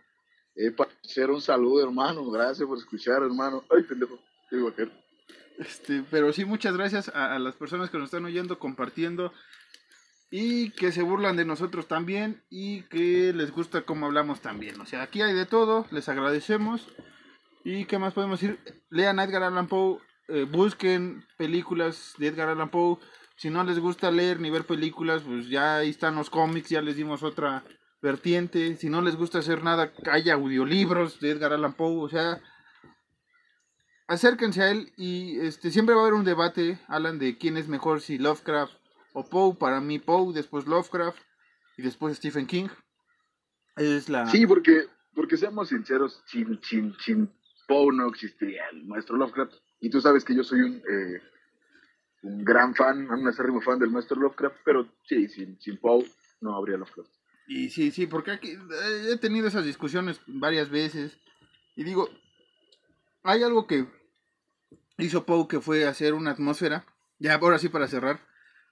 Eh, 0.59 0.75
ser 1.03 1.31
un 1.31 1.41
saludo, 1.41 1.85
hermano. 1.85 2.29
Gracias 2.31 2.67
por 2.67 2.77
escuchar, 2.77 3.23
hermano. 3.23 3.63
Ay, 3.71 3.85
pendejo. 3.85 4.19
Soy 4.51 4.61
vaquero. 4.61 4.91
Este, 5.57 6.05
pero 6.11 6.33
sí, 6.33 6.45
muchas 6.45 6.77
gracias 6.77 7.09
a, 7.15 7.35
a 7.35 7.39
las 7.39 7.55
personas 7.55 7.91
que 7.91 7.99
nos 7.99 8.07
están 8.07 8.25
oyendo, 8.25 8.59
compartiendo 8.59 9.33
y 10.31 10.71
que 10.71 10.93
se 10.93 11.03
burlan 11.03 11.37
de 11.37 11.45
nosotros 11.45 11.87
también 11.87 12.43
y 12.51 12.83
que 12.83 13.33
les 13.33 13.53
gusta 13.53 13.83
cómo 13.83 14.07
hablamos 14.07 14.41
también. 14.41 14.81
O 14.81 14.87
sea, 14.87 15.03
aquí 15.03 15.23
hay 15.23 15.33
de 15.33 15.47
todo, 15.47 15.87
les 15.93 16.09
agradecemos. 16.09 16.87
¿Y 17.65 17.85
qué 17.85 17.99
más 17.99 18.15
podemos 18.15 18.41
decir? 18.41 18.59
Lean 18.91 19.19
a 19.19 19.25
Edgar 19.25 19.45
Allan 19.45 19.69
Poe, 19.69 20.01
eh, 20.29 20.45
busquen 20.45 21.25
películas 21.37 22.15
de 22.19 22.29
Edgar 22.29 22.49
Allan 22.49 22.71
Poe. 22.71 22.99
Si 23.37 23.49
no 23.49 23.63
les 23.63 23.79
gusta 23.79 24.11
leer 24.11 24.41
ni 24.41 24.51
ver 24.51 24.65
películas, 24.65 25.23
pues 25.23 25.49
ya 25.49 25.77
ahí 25.77 25.91
están 25.91 26.17
los 26.17 26.31
cómics, 26.31 26.69
ya 26.69 26.83
les 26.83 26.97
dimos 26.97 27.23
otra 27.23 27.65
vertiente. 28.01 28.77
Si 28.77 28.89
no 28.89 29.03
les 29.03 29.17
gusta 29.17 29.39
hacer 29.39 29.63
nada, 29.63 29.93
hay 30.11 30.31
audiolibros 30.31 31.21
de 31.21 31.31
Edgar 31.31 31.53
Allan 31.53 31.75
Poe. 31.75 32.05
O 32.05 32.09
sea, 32.09 32.41
acérquense 34.07 34.63
a 34.63 34.71
él 34.71 34.93
y 34.97 35.39
este 35.41 35.71
siempre 35.71 35.95
va 35.95 36.03
a 36.03 36.05
haber 36.05 36.15
un 36.15 36.25
debate, 36.25 36.79
Alan, 36.89 37.19
de 37.19 37.39
quién 37.39 37.57
es 37.57 37.69
mejor, 37.69 38.01
si 38.01 38.19
Lovecraft 38.19 38.75
o 39.13 39.29
Poe. 39.29 39.55
Para 39.55 39.81
mí 39.81 39.99
Poe, 39.99 40.33
después 40.33 40.67
Lovecraft 40.67 41.19
y 41.77 41.83
después 41.83 42.17
Stephen 42.17 42.47
King. 42.47 42.69
Es 43.77 44.09
la... 44.09 44.27
Sí, 44.27 44.47
porque, 44.47 44.87
porque 45.15 45.37
seamos 45.37 45.69
sinceros, 45.69 46.23
sin, 46.27 46.61
sin, 46.63 46.95
sin 46.99 47.33
Poe 47.67 47.95
no 47.95 48.09
existiría 48.09 48.69
el 48.73 48.85
maestro 48.87 49.17
Lovecraft. 49.17 49.55
Y 49.81 49.91
tú 49.91 50.01
sabes 50.01 50.25
que 50.25 50.35
yo 50.35 50.43
soy 50.43 50.61
un, 50.63 50.77
eh, 50.77 51.23
un 52.23 52.45
gran 52.45 52.75
fan, 52.75 53.09
un 53.09 53.29
acérrimo 53.29 53.61
fan 53.61 53.79
del 53.79 53.91
maestro 53.91 54.19
Lovecraft, 54.21 54.57
pero 54.65 54.89
sí, 55.05 55.29
sin, 55.29 55.61
sin 55.61 55.77
Poe 55.77 56.05
no 56.41 56.57
habría 56.57 56.77
Lovecraft. 56.77 57.18
Y 57.49 57.71
sí, 57.71 57.91
sí, 57.91 58.07
porque 58.07 58.31
aquí 58.33 58.51
eh, 58.51 59.11
he 59.13 59.17
tenido 59.17 59.49
esas 59.49 59.65
discusiones 59.65 60.21
varias 60.27 60.69
veces. 60.69 61.19
Y 61.75 61.83
digo, 61.83 62.09
hay 63.23 63.43
algo 63.43 63.67
que 63.67 63.87
hizo 64.99 65.25
Poe 65.25 65.49
que 65.49 65.61
fue 65.61 65.87
hacer 65.87 66.13
una 66.13 66.33
atmósfera, 66.33 66.85
ya 67.19 67.35
ahora 67.35 67.59
sí 67.59 67.69
para 67.71 67.89
cerrar, 67.89 68.21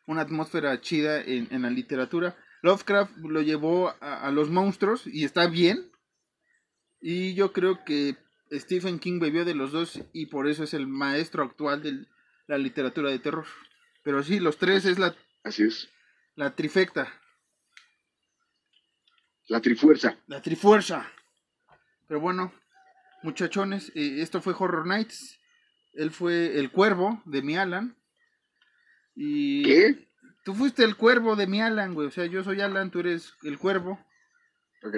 una 0.07 0.21
atmósfera 0.21 0.81
chida 0.81 1.23
en, 1.23 1.49
en 1.51 1.63
la 1.63 1.71
literatura. 1.71 2.37
Lovecraft 2.63 3.17
lo 3.19 3.41
llevó 3.41 3.89
a, 4.01 4.27
a 4.27 4.31
los 4.31 4.51
monstruos 4.51 5.07
y 5.07 5.25
está 5.25 5.47
bien. 5.47 5.91
Y 7.01 7.35
yo 7.35 7.53
creo 7.53 7.83
que 7.85 8.17
Stephen 8.53 8.99
King 8.99 9.21
bebió 9.21 9.45
de 9.45 9.55
los 9.55 9.73
dos 9.73 10.01
y 10.13 10.27
por 10.27 10.49
eso 10.49 10.65
es 10.65 10.75
el 10.75 10.87
maestro 10.87 11.43
actual 11.43 11.83
de 11.83 12.07
la 12.47 12.59
literatura 12.59 13.11
de 13.11 13.19
terror. 13.21 13.47
Pero 14.03 14.23
sí, 14.23 14.39
los 14.39 14.59
tres 14.59 14.85
es 14.85 14.99
la 14.99 15.17
Así 15.45 15.63
es. 15.63 15.89
la 16.35 16.55
trifecta, 16.57 17.13
La 19.49 19.61
trifuerza. 19.61 20.17
la 20.27 20.41
trifuerza. 20.43 21.11
Pero 22.09 22.21
bueno, 22.21 22.53
muchachones, 23.23 23.91
eh, 23.95 24.21
esto 24.23 24.41
fue 24.41 24.55
Horror 24.59 24.87
Nights. 24.87 25.39
Él 25.95 26.11
fue 26.11 26.59
el 26.59 26.71
cuervo 26.71 27.23
de 27.25 27.43
mi 27.43 27.57
Alan. 27.57 27.97
Y 29.15 29.63
¿Qué? 29.63 30.09
tú 30.45 30.55
fuiste 30.55 30.85
el 30.85 30.97
cuervo 30.97 31.37
de 31.37 31.47
mi 31.47 31.61
Alan, 31.63 31.95
güey. 31.95 32.09
O 32.09 32.11
sea, 32.11 32.27
yo 32.27 32.45
soy 32.45 32.61
Alan, 32.61 32.91
tú 32.91 33.01
eres 33.01 33.35
el 33.45 33.59
cuervo. 33.59 33.99
Ok, 34.83 34.95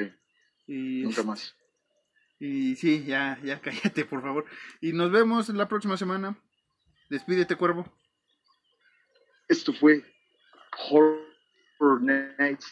Y, 0.67 1.03
nunca 1.03 1.23
más. 1.23 1.55
y 2.41 2.75
sí, 2.77 3.05
ya, 3.05 3.39
ya 3.45 3.61
cállate, 3.63 4.05
por 4.05 4.23
favor. 4.23 4.45
Y 4.81 4.93
nos 4.93 5.11
vemos 5.11 5.49
la 5.51 5.69
próxima 5.69 5.97
semana. 5.97 6.37
Despídete, 7.11 7.57
cuervo. 7.57 7.91
Esto 9.49 9.73
fue 9.73 10.05
Horror 10.91 12.03
Nights. 12.03 12.71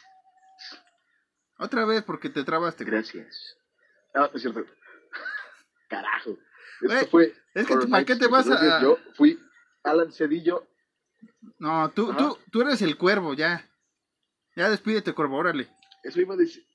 Otra 1.58 1.84
vez 1.84 2.02
porque 2.02 2.28
te 2.28 2.44
trabaste. 2.44 2.84
Gracias. 2.84 3.56
Ah, 4.14 4.30
es 4.34 4.42
cierto. 4.42 4.64
Carajo. 5.88 6.30
Esto 6.82 6.86
Güey, 6.94 7.06
fue. 7.06 7.34
es 7.54 7.66
que 7.66 7.76
¿para 7.88 8.04
qué 8.04 8.16
te 8.16 8.26
vas 8.26 8.48
a-. 8.50 8.82
Yo 8.82 8.98
fui 9.14 9.38
Alan 9.82 10.12
Cedillo. 10.12 10.66
No, 11.58 11.90
tú, 11.90 12.10
Ajá. 12.10 12.18
tú, 12.18 12.38
tú 12.52 12.60
eres 12.62 12.82
el 12.82 12.96
cuervo, 12.98 13.34
ya. 13.34 13.68
Ya 14.54 14.68
despídete, 14.68 15.12
cuervo, 15.14 15.36
órale. 15.36 15.68
Eso 16.02 16.20
iba 16.20 16.34
a 16.34 16.36
decir. 16.36 16.66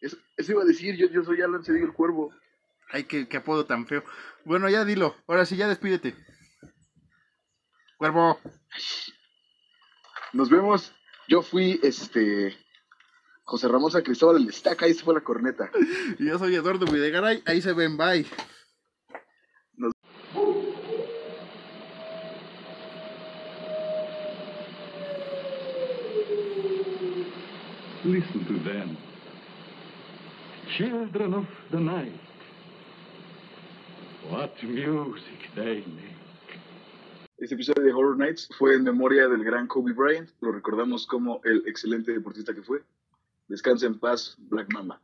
Eso, 0.00 0.16
eso 0.36 0.52
iba 0.52 0.62
a 0.62 0.66
decir. 0.66 0.96
Yo, 0.96 1.08
yo 1.08 1.22
soy 1.24 1.40
Alan 1.40 1.64
Cedillo 1.64 1.86
el 1.86 1.92
Cuervo. 1.92 2.34
Ay, 2.90 3.04
qué, 3.04 3.28
qué 3.28 3.36
apodo 3.38 3.64
tan 3.66 3.86
feo. 3.86 4.04
Bueno, 4.44 4.68
ya 4.68 4.84
dilo. 4.84 5.16
Ahora 5.26 5.46
sí, 5.46 5.56
ya 5.56 5.68
despídete. 5.68 6.14
Cuervo. 7.96 8.38
Nos 10.32 10.50
vemos. 10.50 10.92
Yo 11.28 11.42
fui 11.42 11.80
este. 11.82 12.56
José 13.44 13.68
Ramón 13.68 13.90
San 13.90 14.02
Cristóbal 14.02 14.38
el 14.38 14.48
Estaca. 14.48 14.86
Ahí 14.86 14.94
se 14.94 15.04
fue 15.04 15.14
la 15.14 15.20
corneta. 15.20 15.70
Y 16.18 16.26
yo 16.26 16.38
soy 16.38 16.54
Eduardo 16.54 16.86
Videgaray. 16.86 17.42
Ahí 17.46 17.60
se 17.60 17.72
ven, 17.72 17.96
bye. 17.96 18.26
Listen 28.04 28.44
to 28.44 28.58
them. 28.68 28.98
Children 30.76 31.34
of 31.34 31.46
the 31.70 31.80
night. 31.80 32.20
What 34.30 34.62
music 34.62 35.50
they 35.54 35.84
make. 35.86 36.14
Este 37.38 37.54
episodio 37.54 37.82
de 37.82 37.92
Horror 37.92 38.16
Nights 38.16 38.48
fue 38.58 38.74
en 38.74 38.84
memoria 38.84 39.28
del 39.28 39.42
gran 39.44 39.66
Kobe 39.66 39.92
Bryant. 39.92 40.30
Lo 40.40 40.52
recordamos 40.52 41.06
como 41.06 41.40
el 41.44 41.62
excelente 41.66 42.12
deportista 42.12 42.54
que 42.54 42.62
fue. 42.62 42.82
Descansa 43.48 43.86
en 43.86 43.98
paz, 43.98 44.36
Black 44.38 44.72
Mamba. 44.72 45.00